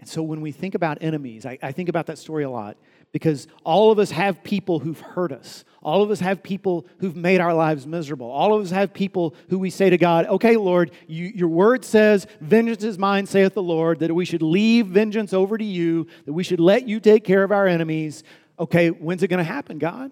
And 0.03 0.09
so 0.09 0.21
when 0.21 0.41
we 0.41 0.51
think 0.51 0.75
about 0.75 0.99
enemies, 1.01 1.47
I, 1.47 1.59
I, 1.63 1.71
think 1.71 1.89
about 1.89 2.07
that 2.07 2.19
story 2.19 2.43
a 2.43 2.51
lot 2.51 2.77
because 3.13 3.47
all 3.63 3.93
of 3.93 4.01
us 4.01 4.11
have 4.11 4.43
people 4.43 4.81
who've 4.81 4.99
hurt 4.99 5.31
us. 5.31 5.65
All 5.81 6.03
of 6.03 6.11
us 6.11 6.19
have 6.19 6.43
people 6.43 6.89
who've 6.99 7.15
made 7.15 7.41
our 7.41 7.55
lives 7.55 7.87
miserable. 7.87 8.29
All 8.29 8.53
of 8.53 8.65
us 8.65 8.73
have 8.73 8.93
people 8.93 9.37
who 9.49 9.61
we 9.61 9.71
say 9.71 9.91
to 9.91 9.99
God, 9.99 10.27
okay, 10.27 10.57
Lord, 10.57 10.91
you, 11.07 11.27
your 11.27 11.51
word 11.51 11.85
says, 11.85 12.27
vengeance 12.41 12.83
is 12.83 12.99
mine, 12.99 13.27
saith 13.27 13.55
the 13.55 13.63
Lord, 13.63 14.01
that 14.01 14.13
we 14.13 14.25
should 14.25 14.43
leave 14.43 14.89
vengeance 14.89 15.33
over 15.33 15.57
to 15.57 15.65
you, 15.65 16.09
that 16.27 16.33
we 16.33 16.43
should 16.43 16.59
let 16.59 16.89
you 16.89 16.99
take 16.99 17.23
care 17.23 17.45
of 17.45 17.53
our 17.53 17.69
enemies. 17.69 18.25
Okay, 18.59 18.89
when's 18.89 19.23
it 19.23 19.29
going 19.29 19.39
to 19.39 19.45
happen, 19.45 19.79
God? 19.79 20.11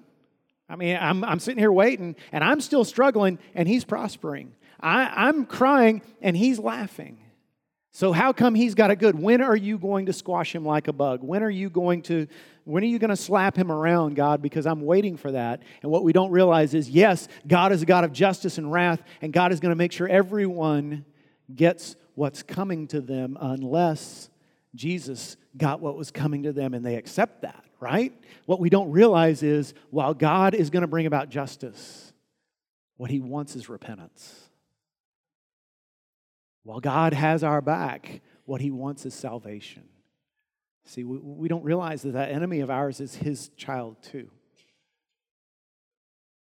I 0.68 0.76
mean, 0.76 0.98
I'm, 1.00 1.24
I'm 1.24 1.40
sitting 1.40 1.58
here 1.58 1.72
waiting 1.72 2.14
and 2.30 2.44
I'm 2.44 2.60
still 2.60 2.84
struggling 2.84 3.40
and 3.56 3.66
he's 3.66 3.84
prospering. 3.84 4.54
I, 4.78 5.26
I'm 5.26 5.46
crying 5.46 6.02
and 6.22 6.36
he's 6.36 6.60
laughing. 6.60 7.18
So 7.92 8.12
how 8.12 8.32
come 8.32 8.54
he's 8.54 8.74
got 8.74 8.90
it 8.90 8.96
good? 8.96 9.18
When 9.18 9.40
are 9.40 9.56
you 9.56 9.76
going 9.76 10.06
to 10.06 10.12
squash 10.12 10.54
him 10.54 10.64
like 10.64 10.86
a 10.86 10.92
bug? 10.92 11.22
When 11.22 11.42
are 11.42 11.50
you 11.50 11.68
going 11.70 12.02
to 12.02 12.26
when 12.64 12.84
are 12.84 12.86
you 12.86 13.00
going 13.00 13.10
to 13.10 13.16
slap 13.16 13.56
him 13.56 13.72
around, 13.72 14.14
God? 14.14 14.42
Because 14.42 14.64
I'm 14.64 14.82
waiting 14.82 15.16
for 15.16 15.32
that. 15.32 15.62
And 15.82 15.90
what 15.90 16.04
we 16.04 16.12
don't 16.12 16.30
realize 16.30 16.72
is 16.72 16.88
yes, 16.88 17.26
God 17.48 17.72
is 17.72 17.82
a 17.82 17.86
God 17.86 18.04
of 18.04 18.12
justice 18.12 18.58
and 18.58 18.70
wrath, 18.70 19.02
and 19.20 19.32
God 19.32 19.50
is 19.50 19.58
going 19.58 19.70
to 19.70 19.76
make 19.76 19.90
sure 19.92 20.06
everyone 20.06 21.04
gets 21.52 21.96
what's 22.14 22.42
coming 22.42 22.86
to 22.88 23.00
them 23.00 23.36
unless 23.40 24.30
Jesus 24.74 25.36
got 25.56 25.80
what 25.80 25.96
was 25.96 26.10
coming 26.10 26.44
to 26.44 26.52
them 26.52 26.74
and 26.74 26.84
they 26.84 26.94
accept 26.94 27.42
that, 27.42 27.64
right? 27.80 28.12
What 28.46 28.60
we 28.60 28.70
don't 28.70 28.90
realize 28.90 29.42
is 29.42 29.74
while 29.90 30.14
God 30.14 30.54
is 30.54 30.70
going 30.70 30.82
to 30.82 30.86
bring 30.86 31.06
about 31.06 31.28
justice, 31.28 32.12
what 32.96 33.10
he 33.10 33.20
wants 33.20 33.56
is 33.56 33.68
repentance. 33.68 34.49
While 36.62 36.80
God 36.80 37.14
has 37.14 37.42
our 37.42 37.60
back, 37.60 38.20
what 38.44 38.60
he 38.60 38.70
wants 38.70 39.06
is 39.06 39.14
salvation. 39.14 39.84
See, 40.84 41.04
we, 41.04 41.18
we 41.18 41.48
don't 41.48 41.64
realize 41.64 42.02
that 42.02 42.12
that 42.12 42.30
enemy 42.30 42.60
of 42.60 42.70
ours 42.70 43.00
is 43.00 43.14
his 43.14 43.50
child 43.56 44.02
too. 44.02 44.30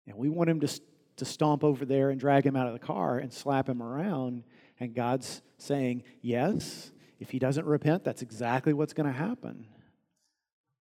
And 0.07 0.17
we 0.17 0.29
want 0.29 0.51
him 0.51 0.61
to, 0.61 0.81
to 1.17 1.25
stomp 1.25 1.65
over 1.65 1.85
there 1.85 2.11
and 2.11 2.19
drag 2.19 2.45
him 2.45 2.57
out 2.57 2.67
of 2.67 2.73
the 2.73 2.79
car 2.79 3.19
and 3.19 3.33
slap 3.33 3.69
him 3.69 3.83
around. 3.83 4.45
And 4.79 4.95
God's 4.95 5.43
saying, 5.59 6.05
yes, 6.23 6.91
if 7.19 7.31
he 7.31 7.39
doesn't 7.39 7.67
repent, 7.67 8.05
that's 8.05 8.23
exactly 8.23 8.73
what's 8.73 8.93
going 8.93 9.07
to 9.07 9.13
happen. 9.17 9.67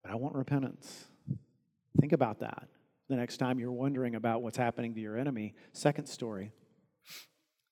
But 0.02 0.12
I 0.12 0.16
want 0.16 0.34
repentance. 0.34 1.06
Think 1.98 2.12
about 2.12 2.40
that 2.40 2.68
the 3.08 3.16
next 3.16 3.36
time 3.38 3.58
you're 3.58 3.72
wondering 3.72 4.14
about 4.14 4.42
what's 4.42 4.56
happening 4.56 4.94
to 4.94 5.00
your 5.00 5.16
enemy. 5.16 5.54
Second 5.72 6.06
story. 6.06 6.52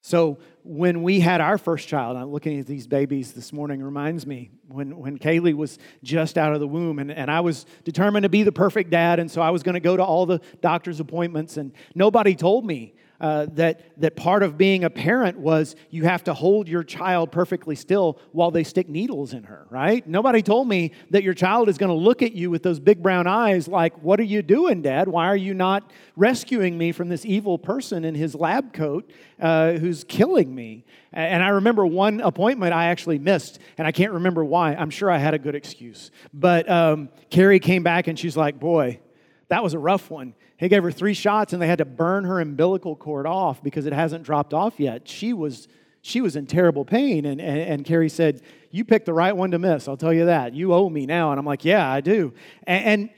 So 0.06 0.36
when 0.64 1.02
we 1.02 1.18
had 1.18 1.40
our 1.40 1.56
first 1.56 1.88
child, 1.88 2.18
I'm 2.18 2.30
looking 2.30 2.60
at 2.60 2.66
these 2.66 2.86
babies 2.86 3.32
this 3.32 3.54
morning, 3.54 3.82
reminds 3.82 4.26
me 4.26 4.50
when, 4.68 4.98
when 4.98 5.18
Kaylee 5.18 5.54
was 5.54 5.78
just 6.02 6.36
out 6.36 6.52
of 6.52 6.60
the 6.60 6.68
womb, 6.68 6.98
and, 6.98 7.10
and 7.10 7.30
I 7.30 7.40
was 7.40 7.64
determined 7.84 8.24
to 8.24 8.28
be 8.28 8.42
the 8.42 8.52
perfect 8.52 8.90
dad, 8.90 9.18
and 9.18 9.30
so 9.30 9.40
I 9.40 9.48
was 9.48 9.62
going 9.62 9.76
to 9.76 9.80
go 9.80 9.96
to 9.96 10.04
all 10.04 10.26
the 10.26 10.42
doctor's 10.60 11.00
appointments, 11.00 11.56
and 11.56 11.72
nobody 11.94 12.34
told 12.34 12.66
me 12.66 12.92
uh, 13.24 13.46
that, 13.54 13.80
that 13.98 14.16
part 14.16 14.42
of 14.42 14.58
being 14.58 14.84
a 14.84 14.90
parent 14.90 15.38
was 15.38 15.76
you 15.88 16.04
have 16.04 16.22
to 16.22 16.34
hold 16.34 16.68
your 16.68 16.84
child 16.84 17.32
perfectly 17.32 17.74
still 17.74 18.18
while 18.32 18.50
they 18.50 18.62
stick 18.62 18.86
needles 18.86 19.32
in 19.32 19.44
her, 19.44 19.66
right? 19.70 20.06
Nobody 20.06 20.42
told 20.42 20.68
me 20.68 20.92
that 21.08 21.22
your 21.22 21.32
child 21.32 21.70
is 21.70 21.78
going 21.78 21.88
to 21.88 21.96
look 21.96 22.20
at 22.20 22.32
you 22.32 22.50
with 22.50 22.62
those 22.62 22.78
big 22.78 23.02
brown 23.02 23.26
eyes 23.26 23.66
like, 23.66 23.94
What 24.02 24.20
are 24.20 24.24
you 24.24 24.42
doing, 24.42 24.82
Dad? 24.82 25.08
Why 25.08 25.28
are 25.28 25.38
you 25.38 25.54
not 25.54 25.90
rescuing 26.16 26.76
me 26.76 26.92
from 26.92 27.08
this 27.08 27.24
evil 27.24 27.56
person 27.58 28.04
in 28.04 28.14
his 28.14 28.34
lab 28.34 28.74
coat 28.74 29.10
uh, 29.40 29.72
who's 29.72 30.04
killing 30.04 30.54
me? 30.54 30.84
And 31.10 31.42
I 31.42 31.48
remember 31.48 31.86
one 31.86 32.20
appointment 32.20 32.74
I 32.74 32.88
actually 32.88 33.18
missed, 33.18 33.58
and 33.78 33.86
I 33.86 33.92
can't 33.92 34.12
remember 34.12 34.44
why. 34.44 34.74
I'm 34.74 34.90
sure 34.90 35.10
I 35.10 35.16
had 35.16 35.32
a 35.32 35.38
good 35.38 35.54
excuse. 35.54 36.10
But 36.34 36.68
um, 36.68 37.08
Carrie 37.30 37.58
came 37.58 37.84
back 37.84 38.06
and 38.06 38.18
she's 38.18 38.36
like, 38.36 38.60
Boy, 38.60 39.00
that 39.48 39.62
was 39.62 39.72
a 39.72 39.78
rough 39.78 40.10
one. 40.10 40.34
He 40.64 40.70
gave 40.70 40.82
her 40.82 40.90
three 40.90 41.12
shots 41.12 41.52
and 41.52 41.60
they 41.60 41.66
had 41.66 41.76
to 41.76 41.84
burn 41.84 42.24
her 42.24 42.40
umbilical 42.40 42.96
cord 42.96 43.26
off 43.26 43.62
because 43.62 43.84
it 43.84 43.92
hasn't 43.92 44.24
dropped 44.24 44.54
off 44.54 44.80
yet. 44.80 45.06
She 45.06 45.34
was, 45.34 45.68
she 46.00 46.22
was 46.22 46.36
in 46.36 46.46
terrible 46.46 46.86
pain. 46.86 47.26
And, 47.26 47.38
and, 47.38 47.60
and 47.60 47.84
Carrie 47.84 48.08
said, 48.08 48.40
You 48.70 48.82
picked 48.86 49.04
the 49.04 49.12
right 49.12 49.36
one 49.36 49.50
to 49.50 49.58
miss, 49.58 49.88
I'll 49.88 49.98
tell 49.98 50.14
you 50.14 50.24
that. 50.24 50.54
You 50.54 50.72
owe 50.72 50.88
me 50.88 51.04
now. 51.04 51.32
And 51.32 51.38
I'm 51.38 51.44
like, 51.44 51.66
Yeah, 51.66 51.86
I 51.86 52.00
do. 52.00 52.32
And, 52.66 52.84
and 52.86 53.10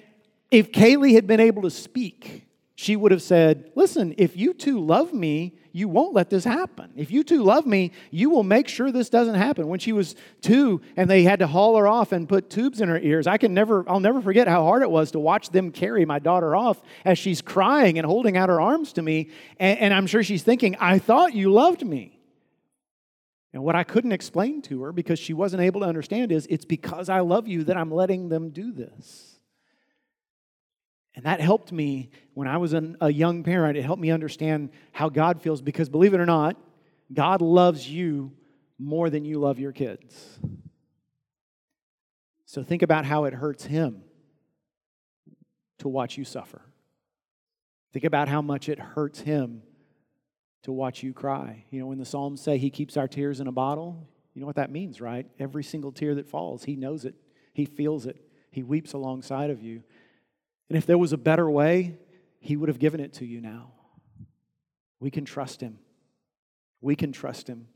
if 0.50 0.72
Kaylee 0.72 1.14
had 1.14 1.28
been 1.28 1.38
able 1.38 1.62
to 1.62 1.70
speak, 1.70 2.45
she 2.76 2.94
would 2.94 3.10
have 3.10 3.22
said, 3.22 3.72
Listen, 3.74 4.14
if 4.18 4.36
you 4.36 4.52
two 4.52 4.78
love 4.78 5.12
me, 5.12 5.54
you 5.72 5.88
won't 5.88 6.14
let 6.14 6.28
this 6.28 6.44
happen. 6.44 6.92
If 6.94 7.10
you 7.10 7.24
two 7.24 7.42
love 7.42 7.66
me, 7.66 7.92
you 8.10 8.28
will 8.28 8.42
make 8.42 8.68
sure 8.68 8.92
this 8.92 9.08
doesn't 9.08 9.34
happen. 9.34 9.66
When 9.66 9.78
she 9.78 9.92
was 9.92 10.14
two 10.42 10.82
and 10.94 11.08
they 11.08 11.22
had 11.22 11.38
to 11.38 11.46
haul 11.46 11.76
her 11.78 11.88
off 11.88 12.12
and 12.12 12.28
put 12.28 12.50
tubes 12.50 12.82
in 12.82 12.88
her 12.90 12.98
ears, 12.98 13.26
I 13.26 13.38
can 13.38 13.54
never, 13.54 13.88
I'll 13.88 14.00
never 14.00 14.20
forget 14.20 14.46
how 14.46 14.62
hard 14.62 14.82
it 14.82 14.90
was 14.90 15.10
to 15.12 15.18
watch 15.18 15.50
them 15.50 15.70
carry 15.70 16.04
my 16.04 16.18
daughter 16.18 16.54
off 16.54 16.80
as 17.04 17.18
she's 17.18 17.40
crying 17.40 17.98
and 17.98 18.06
holding 18.06 18.36
out 18.36 18.50
her 18.50 18.60
arms 18.60 18.92
to 18.94 19.02
me. 19.02 19.30
And, 19.58 19.78
and 19.78 19.94
I'm 19.94 20.06
sure 20.06 20.22
she's 20.22 20.42
thinking, 20.42 20.76
I 20.78 20.98
thought 20.98 21.34
you 21.34 21.50
loved 21.50 21.84
me. 21.84 22.20
And 23.54 23.64
what 23.64 23.74
I 23.74 23.84
couldn't 23.84 24.12
explain 24.12 24.60
to 24.62 24.82
her 24.82 24.92
because 24.92 25.18
she 25.18 25.32
wasn't 25.32 25.62
able 25.62 25.80
to 25.80 25.86
understand 25.86 26.30
is 26.30 26.46
it's 26.50 26.66
because 26.66 27.08
I 27.08 27.20
love 27.20 27.48
you 27.48 27.64
that 27.64 27.76
I'm 27.78 27.90
letting 27.90 28.28
them 28.28 28.50
do 28.50 28.70
this. 28.70 29.35
And 31.16 31.24
that 31.24 31.40
helped 31.40 31.72
me 31.72 32.10
when 32.34 32.46
I 32.46 32.58
was 32.58 32.74
an, 32.74 32.98
a 33.00 33.10
young 33.10 33.42
parent. 33.42 33.78
It 33.78 33.82
helped 33.82 34.02
me 34.02 34.10
understand 34.10 34.70
how 34.92 35.08
God 35.08 35.40
feels 35.40 35.62
because, 35.62 35.88
believe 35.88 36.12
it 36.12 36.20
or 36.20 36.26
not, 36.26 36.56
God 37.12 37.40
loves 37.40 37.88
you 37.88 38.32
more 38.78 39.08
than 39.08 39.24
you 39.24 39.38
love 39.38 39.58
your 39.58 39.72
kids. 39.72 40.38
So 42.44 42.62
think 42.62 42.82
about 42.82 43.06
how 43.06 43.24
it 43.24 43.32
hurts 43.32 43.64
Him 43.64 44.02
to 45.78 45.88
watch 45.88 46.18
you 46.18 46.24
suffer. 46.24 46.60
Think 47.92 48.04
about 48.04 48.28
how 48.28 48.42
much 48.42 48.68
it 48.68 48.78
hurts 48.78 49.20
Him 49.20 49.62
to 50.64 50.72
watch 50.72 51.02
you 51.02 51.14
cry. 51.14 51.64
You 51.70 51.80
know, 51.80 51.86
when 51.86 51.98
the 51.98 52.04
Psalms 52.04 52.42
say 52.42 52.58
He 52.58 52.68
keeps 52.68 52.98
our 52.98 53.08
tears 53.08 53.40
in 53.40 53.46
a 53.46 53.52
bottle, 53.52 54.06
you 54.34 54.40
know 54.40 54.46
what 54.46 54.56
that 54.56 54.70
means, 54.70 55.00
right? 55.00 55.26
Every 55.38 55.64
single 55.64 55.92
tear 55.92 56.14
that 56.16 56.28
falls, 56.28 56.64
He 56.64 56.76
knows 56.76 57.06
it, 57.06 57.14
He 57.54 57.64
feels 57.64 58.04
it, 58.04 58.20
He 58.50 58.62
weeps 58.62 58.92
alongside 58.92 59.48
of 59.48 59.62
you. 59.62 59.82
And 60.68 60.76
if 60.76 60.86
there 60.86 60.98
was 60.98 61.12
a 61.12 61.18
better 61.18 61.48
way, 61.50 61.98
He 62.40 62.56
would 62.56 62.68
have 62.68 62.78
given 62.78 63.00
it 63.00 63.14
to 63.14 63.26
you 63.26 63.40
now. 63.40 63.72
We 65.00 65.10
can 65.10 65.24
trust 65.24 65.60
Him. 65.60 65.78
We 66.80 66.96
can 66.96 67.12
trust 67.12 67.48
Him. 67.48 67.68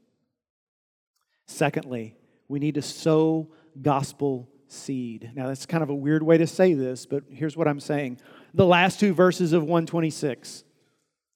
Secondly, 1.46 2.16
we 2.48 2.58
need 2.58 2.74
to 2.74 2.82
sow 2.82 3.48
gospel 3.80 4.48
seed. 4.68 5.32
Now, 5.34 5.48
that's 5.48 5.66
kind 5.66 5.82
of 5.82 5.90
a 5.90 5.94
weird 5.94 6.22
way 6.22 6.38
to 6.38 6.46
say 6.46 6.74
this, 6.74 7.06
but 7.06 7.24
here's 7.28 7.56
what 7.56 7.68
I'm 7.68 7.80
saying. 7.80 8.18
The 8.54 8.66
last 8.66 9.00
two 9.00 9.14
verses 9.14 9.52
of 9.52 9.62
126 9.62 10.64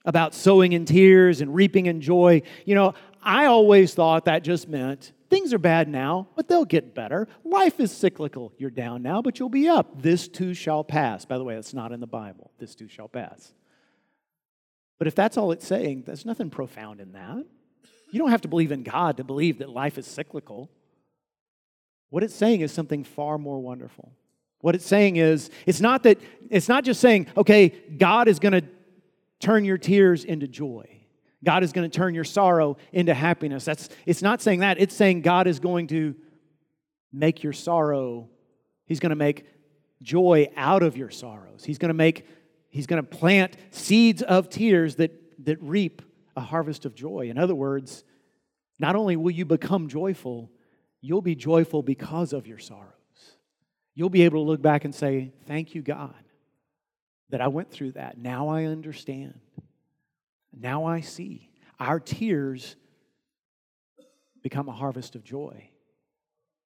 about 0.04 0.34
sowing 0.34 0.72
in 0.72 0.84
tears 0.84 1.40
and 1.40 1.54
reaping 1.54 1.86
in 1.86 2.00
joy. 2.00 2.42
You 2.64 2.74
know, 2.74 2.94
I 3.24 3.46
always 3.46 3.94
thought 3.94 4.26
that 4.26 4.44
just 4.44 4.68
meant 4.68 5.12
things 5.30 5.52
are 5.52 5.58
bad 5.58 5.88
now, 5.88 6.28
but 6.36 6.46
they'll 6.46 6.64
get 6.64 6.94
better. 6.94 7.26
Life 7.42 7.80
is 7.80 7.90
cyclical. 7.90 8.52
You're 8.58 8.70
down 8.70 9.02
now, 9.02 9.22
but 9.22 9.38
you'll 9.38 9.48
be 9.48 9.68
up. 9.68 10.00
This 10.00 10.28
too 10.28 10.54
shall 10.54 10.84
pass. 10.84 11.24
By 11.24 11.38
the 11.38 11.44
way, 11.44 11.54
that's 11.54 11.74
not 11.74 11.90
in 11.92 12.00
the 12.00 12.06
Bible. 12.06 12.52
This 12.58 12.74
too 12.74 12.88
shall 12.88 13.08
pass. 13.08 13.52
But 14.98 15.08
if 15.08 15.14
that's 15.14 15.36
all 15.36 15.50
it's 15.50 15.66
saying, 15.66 16.04
there's 16.06 16.24
nothing 16.24 16.50
profound 16.50 17.00
in 17.00 17.12
that. 17.12 17.44
You 18.12 18.18
don't 18.20 18.30
have 18.30 18.42
to 18.42 18.48
believe 18.48 18.70
in 18.70 18.84
God 18.84 19.16
to 19.16 19.24
believe 19.24 19.58
that 19.58 19.70
life 19.70 19.98
is 19.98 20.06
cyclical. 20.06 20.70
What 22.10 22.22
it's 22.22 22.34
saying 22.34 22.60
is 22.60 22.70
something 22.70 23.02
far 23.02 23.38
more 23.38 23.58
wonderful. 23.58 24.12
What 24.60 24.76
it's 24.76 24.86
saying 24.86 25.16
is, 25.16 25.50
it's 25.66 25.80
not 25.80 26.04
that, 26.04 26.18
it's 26.48 26.68
not 26.68 26.84
just 26.84 27.00
saying, 27.00 27.26
okay, 27.36 27.70
God 27.98 28.28
is 28.28 28.38
going 28.38 28.52
to 28.52 28.62
turn 29.40 29.64
your 29.64 29.78
tears 29.78 30.24
into 30.24 30.46
joy. 30.46 30.93
God 31.44 31.62
is 31.62 31.72
going 31.72 31.88
to 31.88 31.94
turn 31.96 32.14
your 32.14 32.24
sorrow 32.24 32.76
into 32.92 33.14
happiness. 33.14 33.64
That's, 33.64 33.88
it's 34.06 34.22
not 34.22 34.42
saying 34.42 34.60
that. 34.60 34.80
It's 34.80 34.94
saying 34.94 35.22
God 35.22 35.46
is 35.46 35.60
going 35.60 35.88
to 35.88 36.14
make 37.12 37.42
your 37.42 37.52
sorrow, 37.52 38.28
He's 38.86 39.00
going 39.00 39.10
to 39.10 39.16
make 39.16 39.46
joy 40.02 40.50
out 40.56 40.82
of 40.82 40.96
your 40.96 41.10
sorrows. 41.10 41.64
He's 41.64 41.78
going 41.78 41.88
to 41.88 41.94
make, 41.94 42.26
He's 42.70 42.86
going 42.86 43.02
to 43.02 43.08
plant 43.08 43.56
seeds 43.70 44.22
of 44.22 44.48
tears 44.48 44.96
that, 44.96 45.12
that 45.44 45.62
reap 45.62 46.02
a 46.36 46.40
harvest 46.40 46.84
of 46.84 46.94
joy. 46.94 47.28
In 47.30 47.38
other 47.38 47.54
words, 47.54 48.04
not 48.78 48.96
only 48.96 49.16
will 49.16 49.30
you 49.30 49.44
become 49.44 49.88
joyful, 49.88 50.50
you'll 51.00 51.22
be 51.22 51.34
joyful 51.34 51.82
because 51.82 52.32
of 52.32 52.46
your 52.46 52.58
sorrows. 52.58 52.90
You'll 53.94 54.10
be 54.10 54.22
able 54.22 54.44
to 54.44 54.50
look 54.50 54.60
back 54.60 54.84
and 54.84 54.94
say, 54.94 55.32
Thank 55.46 55.74
you, 55.74 55.82
God, 55.82 56.14
that 57.30 57.40
I 57.40 57.48
went 57.48 57.70
through 57.70 57.92
that. 57.92 58.18
Now 58.18 58.48
I 58.48 58.64
understand. 58.64 59.38
Now 60.58 60.84
I 60.84 61.00
see. 61.00 61.50
Our 61.80 62.00
tears 62.00 62.76
become 64.42 64.68
a 64.68 64.72
harvest 64.72 65.16
of 65.16 65.24
joy. 65.24 65.70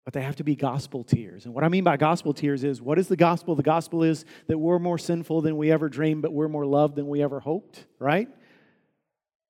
But 0.05 0.15
they 0.15 0.23
have 0.23 0.37
to 0.37 0.45
be 0.45 0.57
gospel 0.57 1.05
tears. 1.05 1.45
And 1.45 1.55
what 1.55 1.65
I 1.65 1.69
mean 1.69 1.85
by 1.85 1.99
gospel 1.99 2.33
tears 2.33 2.65
is 2.65 2.81
what 2.81 2.99
is 2.99 3.09
the 3.09 3.17
gospel? 3.17 3.55
The 3.55 3.63
gospel 3.63 4.03
is 4.03 4.25
that 4.47 4.57
we're 4.57 4.79
more 4.79 4.97
sinful 4.97 5.43
than 5.43 5.57
we 5.59 5.71
ever 5.71 5.89
dreamed, 5.89 6.23
but 6.23 6.33
we're 6.33 6.49
more 6.49 6.65
loved 6.65 6.97
than 6.97 7.09
we 7.09 7.23
ever 7.23 7.41
hoped, 7.41 7.85
right? 7.99 8.29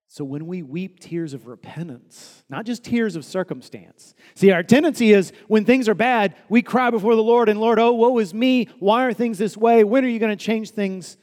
So 0.09 0.25
when 0.25 0.47
we 0.47 0.63
weep 0.63 1.01
tears 1.01 1.35
of 1.35 1.47
repentance, 1.47 2.43
not 2.49 2.65
just 2.65 2.83
tears 2.83 3.15
of 3.15 3.25
circumstance. 3.25 4.15
See, 4.35 4.51
our 4.51 4.63
tendency 4.63 5.13
is 5.13 5.33
when 5.47 5.65
things 5.65 5.89
are 5.89 5.95
bad, 5.95 6.35
we 6.49 6.63
cry 6.63 6.91
before 6.91 7.15
the 7.15 7.23
Lord 7.23 7.49
and 7.49 7.61
Lord, 7.61 7.79
oh, 7.79 7.93
woe 7.93 8.19
is 8.19 8.35
me. 8.35 8.69
Why 8.79 9.05
are 9.05 9.13
things 9.13 9.39
this 9.39 9.57
way? 9.57 9.85
When 9.85 10.05
are 10.05 10.09
you 10.09 10.19
going 10.19 10.37
to 10.37 10.45
change 10.45 10.71
things? 10.71 11.19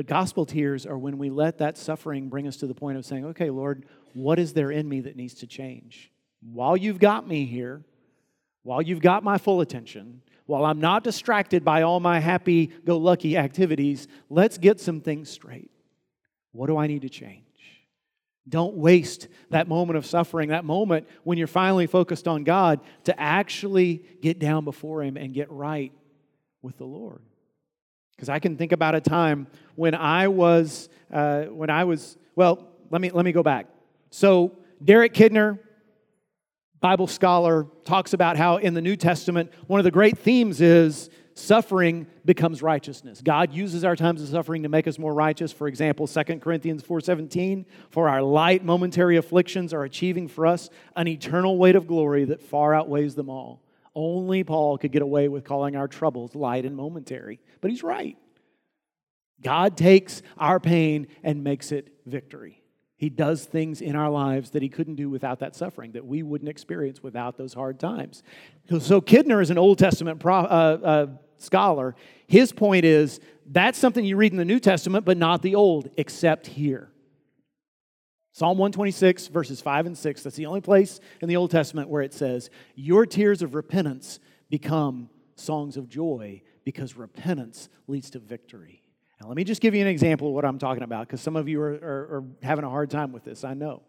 But 0.00 0.06
gospel 0.06 0.46
tears 0.46 0.86
are 0.86 0.96
when 0.96 1.18
we 1.18 1.28
let 1.28 1.58
that 1.58 1.76
suffering 1.76 2.30
bring 2.30 2.48
us 2.48 2.56
to 2.56 2.66
the 2.66 2.72
point 2.72 2.96
of 2.96 3.04
saying, 3.04 3.26
okay, 3.26 3.50
Lord, 3.50 3.84
what 4.14 4.38
is 4.38 4.54
there 4.54 4.70
in 4.70 4.88
me 4.88 5.02
that 5.02 5.14
needs 5.14 5.34
to 5.34 5.46
change? 5.46 6.10
While 6.40 6.74
you've 6.74 6.98
got 6.98 7.28
me 7.28 7.44
here, 7.44 7.84
while 8.62 8.80
you've 8.80 9.02
got 9.02 9.22
my 9.22 9.36
full 9.36 9.60
attention, 9.60 10.22
while 10.46 10.64
I'm 10.64 10.80
not 10.80 11.04
distracted 11.04 11.66
by 11.66 11.82
all 11.82 12.00
my 12.00 12.18
happy 12.18 12.68
go 12.86 12.96
lucky 12.96 13.36
activities, 13.36 14.08
let's 14.30 14.56
get 14.56 14.80
some 14.80 15.02
things 15.02 15.28
straight. 15.28 15.70
What 16.52 16.68
do 16.68 16.78
I 16.78 16.86
need 16.86 17.02
to 17.02 17.10
change? 17.10 17.44
Don't 18.48 18.76
waste 18.76 19.28
that 19.50 19.68
moment 19.68 19.98
of 19.98 20.06
suffering, 20.06 20.48
that 20.48 20.64
moment 20.64 21.08
when 21.24 21.36
you're 21.36 21.46
finally 21.46 21.86
focused 21.86 22.26
on 22.26 22.44
God, 22.44 22.80
to 23.04 23.20
actually 23.20 24.02
get 24.22 24.38
down 24.38 24.64
before 24.64 25.02
Him 25.02 25.18
and 25.18 25.34
get 25.34 25.50
right 25.50 25.92
with 26.62 26.78
the 26.78 26.86
Lord. 26.86 27.20
Because 28.20 28.28
I 28.28 28.38
can 28.38 28.58
think 28.58 28.72
about 28.72 28.94
a 28.94 29.00
time 29.00 29.46
when 29.76 29.94
I 29.94 30.28
was, 30.28 30.90
uh, 31.10 31.44
when 31.44 31.70
I 31.70 31.84
was, 31.84 32.18
well, 32.36 32.68
let 32.90 33.00
me 33.00 33.08
let 33.08 33.24
me 33.24 33.32
go 33.32 33.42
back. 33.42 33.66
So 34.10 34.58
Derek 34.84 35.14
Kidner, 35.14 35.58
Bible 36.80 37.06
scholar, 37.06 37.66
talks 37.86 38.12
about 38.12 38.36
how 38.36 38.58
in 38.58 38.74
the 38.74 38.82
New 38.82 38.94
Testament 38.94 39.50
one 39.68 39.80
of 39.80 39.84
the 39.84 39.90
great 39.90 40.18
themes 40.18 40.60
is 40.60 41.08
suffering 41.32 42.06
becomes 42.26 42.60
righteousness. 42.60 43.22
God 43.22 43.54
uses 43.54 43.84
our 43.84 43.96
times 43.96 44.20
of 44.20 44.28
suffering 44.28 44.64
to 44.64 44.68
make 44.68 44.86
us 44.86 44.98
more 44.98 45.14
righteous. 45.14 45.50
For 45.50 45.66
example, 45.66 46.06
2 46.06 46.42
Corinthians 46.42 46.82
4:17, 46.82 47.64
for 47.88 48.06
our 48.06 48.20
light 48.20 48.62
momentary 48.62 49.16
afflictions 49.16 49.72
are 49.72 49.84
achieving 49.84 50.28
for 50.28 50.46
us 50.46 50.68
an 50.94 51.08
eternal 51.08 51.56
weight 51.56 51.74
of 51.74 51.86
glory 51.86 52.24
that 52.26 52.42
far 52.42 52.74
outweighs 52.74 53.14
them 53.14 53.30
all. 53.30 53.62
Only 53.94 54.44
Paul 54.44 54.78
could 54.78 54.92
get 54.92 55.02
away 55.02 55.28
with 55.28 55.44
calling 55.44 55.74
our 55.74 55.88
troubles 55.88 56.34
light 56.34 56.64
and 56.64 56.76
momentary. 56.76 57.40
But 57.60 57.70
he's 57.70 57.82
right. 57.82 58.16
God 59.42 59.76
takes 59.76 60.22
our 60.36 60.60
pain 60.60 61.06
and 61.22 61.42
makes 61.42 61.72
it 61.72 61.92
victory. 62.06 62.62
He 62.96 63.08
does 63.08 63.46
things 63.46 63.80
in 63.80 63.96
our 63.96 64.10
lives 64.10 64.50
that 64.50 64.60
he 64.62 64.68
couldn't 64.68 64.96
do 64.96 65.08
without 65.08 65.38
that 65.38 65.56
suffering, 65.56 65.92
that 65.92 66.04
we 66.04 66.22
wouldn't 66.22 66.50
experience 66.50 67.02
without 67.02 67.38
those 67.38 67.54
hard 67.54 67.80
times. 67.80 68.22
So, 68.68 69.00
Kidner 69.00 69.40
is 69.40 69.48
an 69.48 69.56
Old 69.56 69.78
Testament 69.78 70.20
pro, 70.20 70.34
uh, 70.34 70.78
uh, 70.84 71.06
scholar. 71.38 71.96
His 72.26 72.52
point 72.52 72.84
is 72.84 73.18
that's 73.46 73.78
something 73.78 74.04
you 74.04 74.16
read 74.16 74.32
in 74.32 74.38
the 74.38 74.44
New 74.44 74.60
Testament, 74.60 75.06
but 75.06 75.16
not 75.16 75.40
the 75.40 75.54
Old, 75.54 75.88
except 75.96 76.46
here. 76.46 76.90
Psalm 78.32 78.58
126, 78.58 79.28
verses 79.28 79.62
5 79.62 79.86
and 79.86 79.98
6, 79.98 80.22
that's 80.22 80.36
the 80.36 80.46
only 80.46 80.60
place 80.60 81.00
in 81.22 81.28
the 81.28 81.36
Old 81.36 81.50
Testament 81.50 81.88
where 81.88 82.02
it 82.02 82.12
says, 82.12 82.50
Your 82.74 83.06
tears 83.06 83.40
of 83.40 83.54
repentance 83.54 84.20
become 84.50 85.08
songs 85.36 85.78
of 85.78 85.88
joy 85.88 86.42
because 86.72 86.96
repentance 86.96 87.68
leads 87.88 88.10
to 88.10 88.18
victory. 88.18 88.82
Now, 89.20 89.28
let 89.28 89.36
me 89.36 89.44
just 89.44 89.60
give 89.60 89.74
you 89.74 89.80
an 89.82 89.88
example 89.88 90.28
of 90.28 90.34
what 90.34 90.44
I'm 90.44 90.58
talking 90.58 90.82
about 90.82 91.06
because 91.06 91.20
some 91.20 91.36
of 91.36 91.48
you 91.48 91.60
are, 91.60 91.72
are, 91.72 92.16
are, 92.16 92.24
having 92.42 92.64
a 92.64 92.70
hard 92.70 92.90
time 92.90 93.12
with 93.12 93.24
this, 93.24 93.44
I 93.44 93.54
know. 93.54 93.82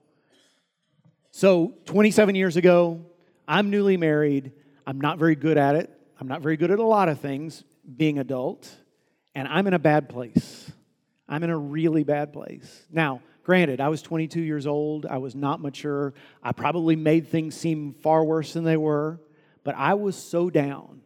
So, 1.32 1.76
27 1.86 2.36
years 2.36 2.58
ago, 2.58 3.06
I'm 3.48 3.70
newly 3.70 3.98
married. 3.98 4.52
I'm 4.86 5.00
not 5.00 5.20
very 5.20 5.36
good 5.36 5.58
at 5.58 5.76
it. 5.76 5.90
I'm 6.20 6.28
not 6.28 6.42
very 6.42 6.58
good 6.58 6.72
at 6.72 6.80
a 6.80 6.84
lot 6.84 7.08
of 7.08 7.20
things 7.20 7.64
being 7.98 8.20
adult, 8.20 8.70
and 9.36 9.48
I'm 9.48 9.68
in 9.68 9.74
a 9.74 9.80
bad 9.80 10.10
place. 10.10 10.72
I'm 11.30 11.44
in 11.44 11.50
a 11.50 11.58
really 11.58 12.04
bad 12.04 12.34
place. 12.34 12.86
Now, 12.92 13.22
granted, 13.44 13.80
I 13.80 13.88
was 13.90 14.02
22 14.02 14.42
years 14.42 14.68
old. 14.68 15.06
I 15.06 15.20
was 15.20 15.36
not 15.36 15.62
mature. 15.62 16.14
I 16.44 16.52
probably 16.52 16.98
made 16.98 17.28
things 17.28 17.56
seem 17.56 17.94
far 17.94 18.26
worse 18.26 18.54
than 18.54 18.66
they 18.66 18.78
were, 18.78 19.22
but 19.64 19.76
I 19.76 19.94
was 19.94 20.18
so 20.18 20.50
down. 20.50 21.02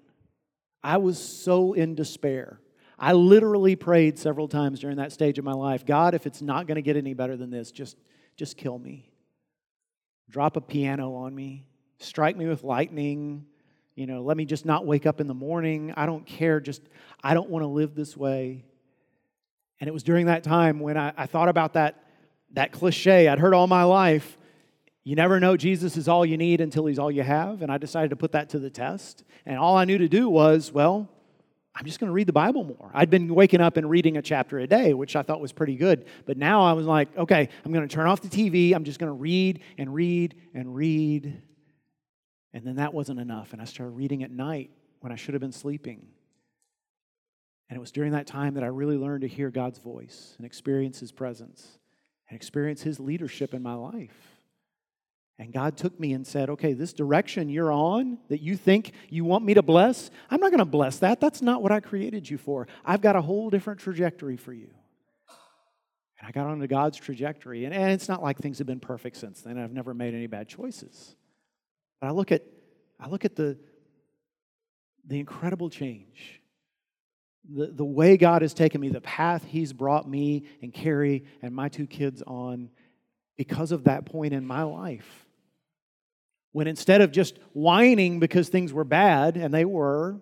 I 0.85 0.97
was 0.97 1.17
so 1.17 1.73
in 1.73 1.95
despair. 1.95 2.59
I 2.99 3.13
literally 3.13 3.75
prayed 3.75 4.19
several 4.19 4.47
times 4.47 4.79
during 4.79 4.97
that 4.97 5.11
stage 5.11 5.39
of 5.39 5.43
my 5.43 5.53
life 5.53 5.83
God, 5.83 6.13
if 6.13 6.27
it's 6.27 6.43
not 6.43 6.67
going 6.67 6.75
to 6.75 6.83
get 6.83 6.95
any 6.95 7.15
better 7.15 7.35
than 7.35 7.49
this, 7.49 7.71
just, 7.71 7.97
just 8.37 8.55
kill 8.55 8.77
me. 8.77 9.09
Drop 10.29 10.57
a 10.57 10.61
piano 10.61 11.15
on 11.15 11.33
me. 11.33 11.65
Strike 11.97 12.37
me 12.37 12.45
with 12.45 12.63
lightning. 12.63 13.47
You 13.95 14.05
know, 14.05 14.21
let 14.21 14.37
me 14.37 14.45
just 14.45 14.63
not 14.63 14.85
wake 14.85 15.07
up 15.07 15.19
in 15.19 15.25
the 15.25 15.33
morning. 15.33 15.91
I 15.97 16.05
don't 16.05 16.23
care. 16.23 16.59
Just, 16.59 16.83
I 17.23 17.33
don't 17.33 17.49
want 17.49 17.63
to 17.63 17.67
live 17.67 17.95
this 17.95 18.15
way. 18.15 18.63
And 19.79 19.87
it 19.87 19.91
was 19.91 20.03
during 20.03 20.27
that 20.27 20.43
time 20.43 20.79
when 20.79 20.97
I, 20.97 21.13
I 21.17 21.25
thought 21.25 21.49
about 21.49 21.73
that, 21.73 22.03
that 22.53 22.71
cliche 22.71 23.27
I'd 23.27 23.39
heard 23.39 23.55
all 23.55 23.65
my 23.65 23.85
life. 23.85 24.37
You 25.05 25.15
never 25.15 25.39
know 25.39 25.55
Jesus 25.55 25.97
is 25.97 26.07
all 26.07 26.25
you 26.25 26.35
need 26.35 26.61
until 26.61 26.87
he's 26.87 26.97
all 26.97 27.11
you 27.11 27.21
have. 27.21 27.61
And 27.61 27.71
I 27.71 27.77
decided 27.77 28.09
to 28.09 28.15
put 28.15 28.31
that 28.31 28.49
to 28.49 28.59
the 28.59 28.71
test. 28.71 29.23
And 29.45 29.57
all 29.57 29.77
I 29.77 29.85
knew 29.85 29.99
to 29.99 30.09
do 30.09 30.27
was, 30.27 30.71
well, 30.71 31.07
I'm 31.75 31.85
just 31.85 31.99
going 31.99 32.07
to 32.07 32.13
read 32.13 32.25
the 32.25 32.33
Bible 32.33 32.63
more. 32.63 32.89
I'd 32.91 33.11
been 33.11 33.35
waking 33.35 33.61
up 33.61 33.77
and 33.77 33.87
reading 33.87 34.17
a 34.17 34.21
chapter 34.23 34.57
a 34.57 34.65
day, 34.65 34.95
which 34.95 35.15
I 35.15 35.21
thought 35.21 35.39
was 35.39 35.51
pretty 35.51 35.75
good. 35.75 36.07
But 36.25 36.37
now 36.37 36.63
I 36.63 36.73
was 36.73 36.87
like, 36.87 37.15
okay, 37.15 37.49
I'm 37.63 37.71
going 37.71 37.87
to 37.87 37.93
turn 37.93 38.07
off 38.07 38.21
the 38.21 38.29
TV. 38.29 38.73
I'm 38.73 38.83
just 38.83 38.97
going 38.97 39.09
to 39.11 39.13
read 39.13 39.61
and 39.77 39.93
read 39.93 40.35
and 40.55 40.73
read. 40.73 41.39
And 42.53 42.65
then 42.65 42.77
that 42.77 42.91
wasn't 42.91 43.19
enough. 43.19 43.53
And 43.53 43.61
I 43.61 43.65
started 43.65 43.91
reading 43.91 44.23
at 44.23 44.31
night 44.31 44.71
when 45.01 45.11
I 45.11 45.17
should 45.17 45.35
have 45.35 45.41
been 45.41 45.51
sleeping. 45.51 46.07
And 47.69 47.77
it 47.77 47.79
was 47.79 47.91
during 47.91 48.13
that 48.13 48.25
time 48.25 48.55
that 48.55 48.63
I 48.63 48.67
really 48.67 48.97
learned 48.97 49.21
to 49.21 49.27
hear 49.27 49.51
God's 49.51 49.77
voice 49.77 50.33
and 50.37 50.47
experience 50.47 50.99
His 50.99 51.11
presence 51.11 51.77
and 52.27 52.35
experience 52.35 52.81
His 52.81 52.99
leadership 52.99 53.53
in 53.53 53.61
my 53.61 53.75
life. 53.75 54.34
And 55.37 55.51
God 55.51 55.75
took 55.75 55.99
me 55.99 56.13
and 56.13 56.25
said, 56.25 56.49
okay, 56.49 56.73
this 56.73 56.93
direction 56.93 57.49
you're 57.49 57.71
on 57.71 58.17
that 58.29 58.41
you 58.41 58.55
think 58.55 58.93
you 59.09 59.25
want 59.25 59.43
me 59.43 59.53
to 59.55 59.61
bless, 59.61 60.09
I'm 60.29 60.39
not 60.39 60.51
going 60.51 60.59
to 60.59 60.65
bless 60.65 60.99
that. 60.99 61.19
That's 61.19 61.41
not 61.41 61.61
what 61.61 61.73
I 61.73 61.81
created 61.81 62.29
you 62.29 62.37
for. 62.37 62.67
I've 62.85 63.01
got 63.01 63.17
a 63.17 63.21
whole 63.21 63.49
different 63.49 63.81
trajectory 63.81 64.37
for 64.37 64.53
you. 64.53 64.69
And 66.19 66.27
I 66.27 66.31
got 66.31 66.47
onto 66.47 66.67
God's 66.67 66.97
trajectory. 66.97 67.65
And, 67.65 67.73
and 67.73 67.91
it's 67.91 68.07
not 68.07 68.23
like 68.23 68.37
things 68.37 68.59
have 68.59 68.67
been 68.67 68.79
perfect 68.79 69.17
since 69.17 69.41
then. 69.41 69.57
I've 69.57 69.73
never 69.73 69.93
made 69.93 70.13
any 70.13 70.27
bad 70.27 70.47
choices. 70.47 71.15
But 71.99 72.07
I 72.07 72.11
look 72.11 72.31
at, 72.31 72.43
I 72.97 73.09
look 73.09 73.25
at 73.25 73.35
the, 73.35 73.57
the 75.05 75.19
incredible 75.19 75.69
change 75.69 76.41
the, 77.53 77.67
the 77.67 77.85
way 77.85 78.17
God 78.17 78.41
has 78.41 78.53
taken 78.53 78.81
me, 78.81 78.89
the 78.89 79.01
path 79.01 79.43
He's 79.45 79.73
brought 79.73 80.09
me 80.09 80.45
and 80.61 80.73
Carrie 80.73 81.25
and 81.41 81.53
my 81.53 81.69
two 81.69 81.87
kids 81.87 82.23
on 82.25 82.69
because 83.37 83.71
of 83.71 83.85
that 83.85 84.05
point 84.05 84.33
in 84.33 84.45
my 84.45 84.63
life. 84.63 85.24
When 86.55 86.67
instead 86.67 87.01
of 87.01 87.11
just 87.11 87.37
whining 87.51 88.21
because 88.21 88.47
things 88.47 88.71
were 88.71 88.85
bad, 88.85 89.35
and 89.35 89.53
they 89.53 89.65
were, 89.65 90.15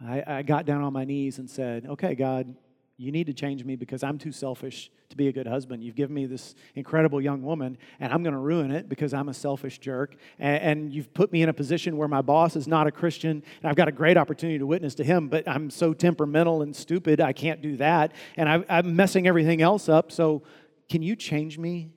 I, 0.00 0.22
I 0.26 0.42
got 0.42 0.64
down 0.64 0.80
on 0.80 0.94
my 0.94 1.04
knees 1.04 1.36
and 1.38 1.50
said, 1.50 1.84
Okay, 1.84 2.14
God, 2.14 2.56
you 2.96 3.12
need 3.12 3.26
to 3.26 3.34
change 3.34 3.62
me 3.62 3.76
because 3.76 4.02
I'm 4.02 4.16
too 4.16 4.32
selfish 4.32 4.90
to 5.10 5.16
be 5.18 5.28
a 5.28 5.32
good 5.32 5.46
husband. 5.46 5.84
You've 5.84 5.96
given 5.96 6.14
me 6.14 6.24
this 6.24 6.54
incredible 6.76 7.20
young 7.20 7.42
woman, 7.42 7.76
and 8.00 8.10
I'm 8.10 8.22
going 8.22 8.32
to 8.32 8.38
ruin 8.38 8.70
it 8.70 8.88
because 8.88 9.12
I'm 9.12 9.28
a 9.28 9.34
selfish 9.34 9.80
jerk. 9.80 10.16
And, 10.38 10.62
and, 10.62 10.92
you've 10.94 11.12
put 11.12 11.30
me 11.30 11.42
in 11.42 11.50
a 11.50 11.52
position 11.52 11.98
where 11.98 12.08
my 12.08 12.22
boss 12.22 12.56
is 12.56 12.66
not 12.66 12.86
a 12.86 12.90
Christian, 12.90 13.42
and 13.62 13.70
I've 13.70 13.76
got 13.76 13.88
a 13.88 13.92
great 13.92 14.16
opportunity 14.16 14.60
to 14.60 14.66
witness 14.66 14.94
to 14.94 15.04
him, 15.04 15.28
but 15.28 15.46
I'm 15.46 15.68
so 15.68 15.92
temperamental 15.92 16.62
and 16.62 16.74
stupid, 16.74 17.20
I 17.20 17.34
can't 17.34 17.60
do 17.60 17.76
that. 17.76 18.12
And 18.38 18.48
I, 18.48 18.64
I'm 18.66 18.96
messing 18.96 19.26
everything 19.26 19.60
else 19.60 19.90
up. 19.90 20.10
So, 20.10 20.42
can 20.88 21.02
you 21.02 21.16
change 21.16 21.58
me? 21.58 21.90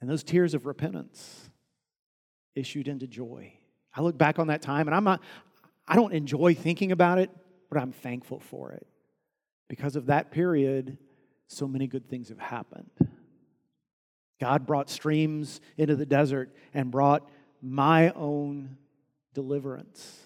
And 0.00 0.10
those 0.10 0.24
tears 0.24 0.52
of 0.52 0.66
repentance 0.66 1.45
issued 2.56 2.88
into 2.88 3.06
joy. 3.06 3.52
I 3.94 4.00
look 4.00 4.18
back 4.18 4.38
on 4.38 4.48
that 4.48 4.62
time 4.62 4.88
and 4.88 4.94
I'm 4.94 5.04
not, 5.04 5.22
I 5.86 5.94
don't 5.94 6.12
enjoy 6.12 6.54
thinking 6.54 6.90
about 6.90 7.18
it, 7.18 7.30
but 7.70 7.80
I'm 7.80 7.92
thankful 7.92 8.40
for 8.40 8.72
it. 8.72 8.86
Because 9.68 9.96
of 9.96 10.06
that 10.06 10.30
period, 10.30 10.98
so 11.46 11.68
many 11.68 11.86
good 11.86 12.08
things 12.08 12.28
have 12.28 12.38
happened. 12.38 12.90
God 14.40 14.66
brought 14.66 14.90
streams 14.90 15.60
into 15.76 15.96
the 15.96 16.06
desert 16.06 16.54
and 16.74 16.90
brought 16.90 17.28
my 17.62 18.10
own 18.10 18.76
deliverance. 19.34 20.18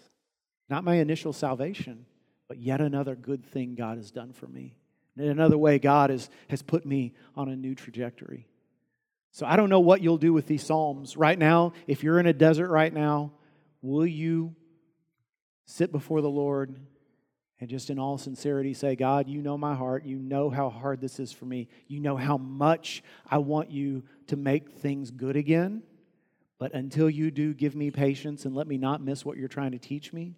Not 0.69 0.85
my 0.85 0.97
initial 0.97 1.33
salvation, 1.33 2.07
but 2.49 2.59
yet 2.59 2.81
another 2.81 3.15
good 3.15 3.45
thing 3.45 3.75
God 3.75 3.99
has 3.99 4.11
done 4.11 4.33
for 4.33 4.47
me. 4.47 4.77
In 5.17 5.29
another 5.29 5.59
way, 5.59 5.79
God 5.79 6.11
has, 6.11 6.31
has 6.49 6.63
put 6.63 6.87
me 6.87 7.13
on 7.37 7.49
a 7.49 7.57
new 7.57 7.75
trajectory. 7.75 8.47
So 9.33 9.47
I 9.47 9.57
don't 9.57 9.69
know 9.69 9.81
what 9.81 10.03
you'll 10.03 10.19
do 10.19 10.33
with 10.33 10.47
these 10.47 10.65
Psalms. 10.65 11.17
Right 11.17 11.39
now, 11.39 11.73
if 11.87 12.03
you're 12.03 12.19
in 12.19 12.27
a 12.27 12.33
desert 12.33 12.69
right 12.69 12.93
now, 12.93 13.33
will 13.83 14.07
you 14.07 14.55
sit 15.67 15.93
before 15.93 16.21
the 16.21 16.31
Lord 16.31 16.77
and 17.61 17.69
just 17.69 17.91
in 17.91 17.99
all 17.99 18.17
sincerity 18.17 18.73
say, 18.73 18.97
God, 18.97 19.29
you 19.29 19.43
know 19.43 19.59
my 19.59 19.75
heart. 19.75 20.05
You 20.05 20.19
know 20.19 20.49
how 20.49 20.71
hard 20.71 21.01
this 21.01 21.21
is 21.21 21.31
for 21.31 21.45
me. 21.45 21.69
You 21.87 22.01
know 22.01 22.17
how 22.17 22.39
much 22.39 23.03
I 23.31 23.39
want 23.39 23.71
you 23.71 24.03
to 24.29 24.37
make 24.37 24.73
things 24.73 25.11
good 25.11 25.37
again. 25.37 25.83
But 26.59 26.75
until 26.75 27.09
you 27.09 27.31
do, 27.31 27.55
give 27.55 27.75
me 27.75 27.91
patience 27.91 28.47
and 28.47 28.55
let 28.55 28.67
me 28.67 28.79
not 28.79 29.03
miss 29.03 29.25
what 29.25 29.37
you're 29.37 29.49
trying 29.49 29.73
to 29.73 29.79
teach 29.79 30.13
me. 30.13 30.37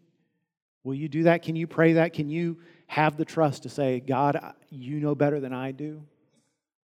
Will 0.85 0.95
you 0.95 1.09
do 1.09 1.25
that? 1.25 1.43
Can 1.43 1.55
you 1.55 1.69
pray 1.69 1.95
that? 1.95 2.13
Can 2.13 2.29
you 2.29 2.59
have 2.89 3.17
the 3.17 3.25
trust 3.25 3.63
to 3.63 3.69
say, 3.69 4.01
God, 4.01 4.39
you 4.69 4.99
know 4.99 5.15
better 5.15 5.39
than 5.39 5.53
I 5.53 5.71
do? 5.71 6.03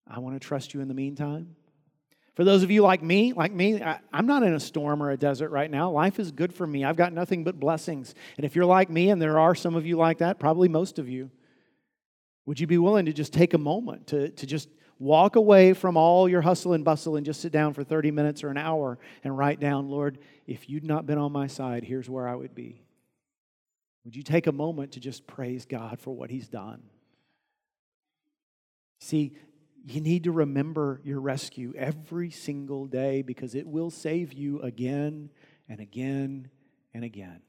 I 0.08 0.20
want 0.20 0.40
to 0.40 0.48
trust 0.48 0.74
you 0.74 0.82
in 0.82 0.88
the 0.88 0.94
meantime. 0.94 1.56
For 2.38 2.44
those 2.44 2.62
of 2.62 2.70
you 2.70 2.84
like 2.84 3.02
me, 3.02 3.34
like 3.34 3.52
me, 3.52 3.82
I, 3.82 4.00
am 4.14 4.28
not 4.28 4.44
in 4.44 4.54
a 4.54 4.60
storm 4.60 5.02
or 5.02 5.10
a 5.10 5.18
desert 5.18 5.50
right 5.50 5.72
now. 5.72 5.90
Life 5.90 6.20
is 6.20 6.30
good 6.30 6.54
for 6.54 6.68
me. 6.68 6.86
I've 6.86 6.96
got 6.96 7.12
nothing 7.12 7.44
but 7.44 7.60
blessings. 7.60 8.14
And 8.38 8.46
if 8.46 8.56
you're 8.56 8.64
like 8.64 8.92
me, 8.92 9.10
and 9.10 9.20
there 9.20 9.40
are 9.40 9.56
some 9.56 9.74
of 9.74 9.88
you 9.88 9.98
like 9.98 10.20
that, 10.20 10.38
probably 10.38 10.70
most 10.70 11.00
of 11.00 11.10
you, 11.10 11.32
would 12.46 12.60
you 12.60 12.68
be 12.68 12.78
willing 12.78 13.08
to 13.08 13.12
just 13.12 13.34
take 13.34 13.56
a 13.56 13.58
moment 13.58 14.06
to, 14.10 14.30
to 14.30 14.46
just 14.46 14.70
walk 15.00 15.36
away 15.36 15.74
from 15.74 15.98
all 15.98 16.30
your 16.30 16.42
hustle 16.42 16.74
and 16.74 16.86
bustle 16.86 17.16
and 17.16 17.26
just 17.26 17.42
sit 17.42 17.52
down 17.52 17.74
for 17.74 17.84
30 17.84 18.12
minutes 18.12 18.44
or 18.44 18.50
an 18.50 18.58
hour 18.58 19.00
and 19.24 19.36
write 19.36 19.60
down, 19.60 19.90
Lord, 19.90 20.20
if 20.46 20.70
you'd 20.70 20.84
not 20.84 21.08
been 21.08 21.18
on 21.18 21.32
my 21.32 21.48
side, 21.48 21.84
here's 21.84 22.08
where 22.08 22.28
I 22.28 22.36
would 22.36 22.54
be? 22.54 22.84
Would 24.06 24.16
you 24.16 24.22
take 24.22 24.46
a 24.46 24.52
moment 24.52 24.92
to 24.92 25.00
just 25.00 25.26
praise 25.26 25.66
God 25.66 26.00
for 26.00 26.16
what 26.16 26.30
He's 26.30 26.48
done? 26.48 26.84
See, 29.00 29.34
you 29.90 30.02
need 30.02 30.26
to 30.26 30.32
remember 30.32 31.00
your 31.04 31.22
rescue 31.22 31.74
every 31.78 32.30
single 32.30 32.88
day 32.88 33.22
because 33.22 33.56
it 33.56 33.66
will 33.66 33.90
save 33.90 34.34
you 34.34 34.62
again 34.62 35.30
and 35.70 35.80
again 35.80 36.50
and 36.94 37.06
again. 37.06 37.42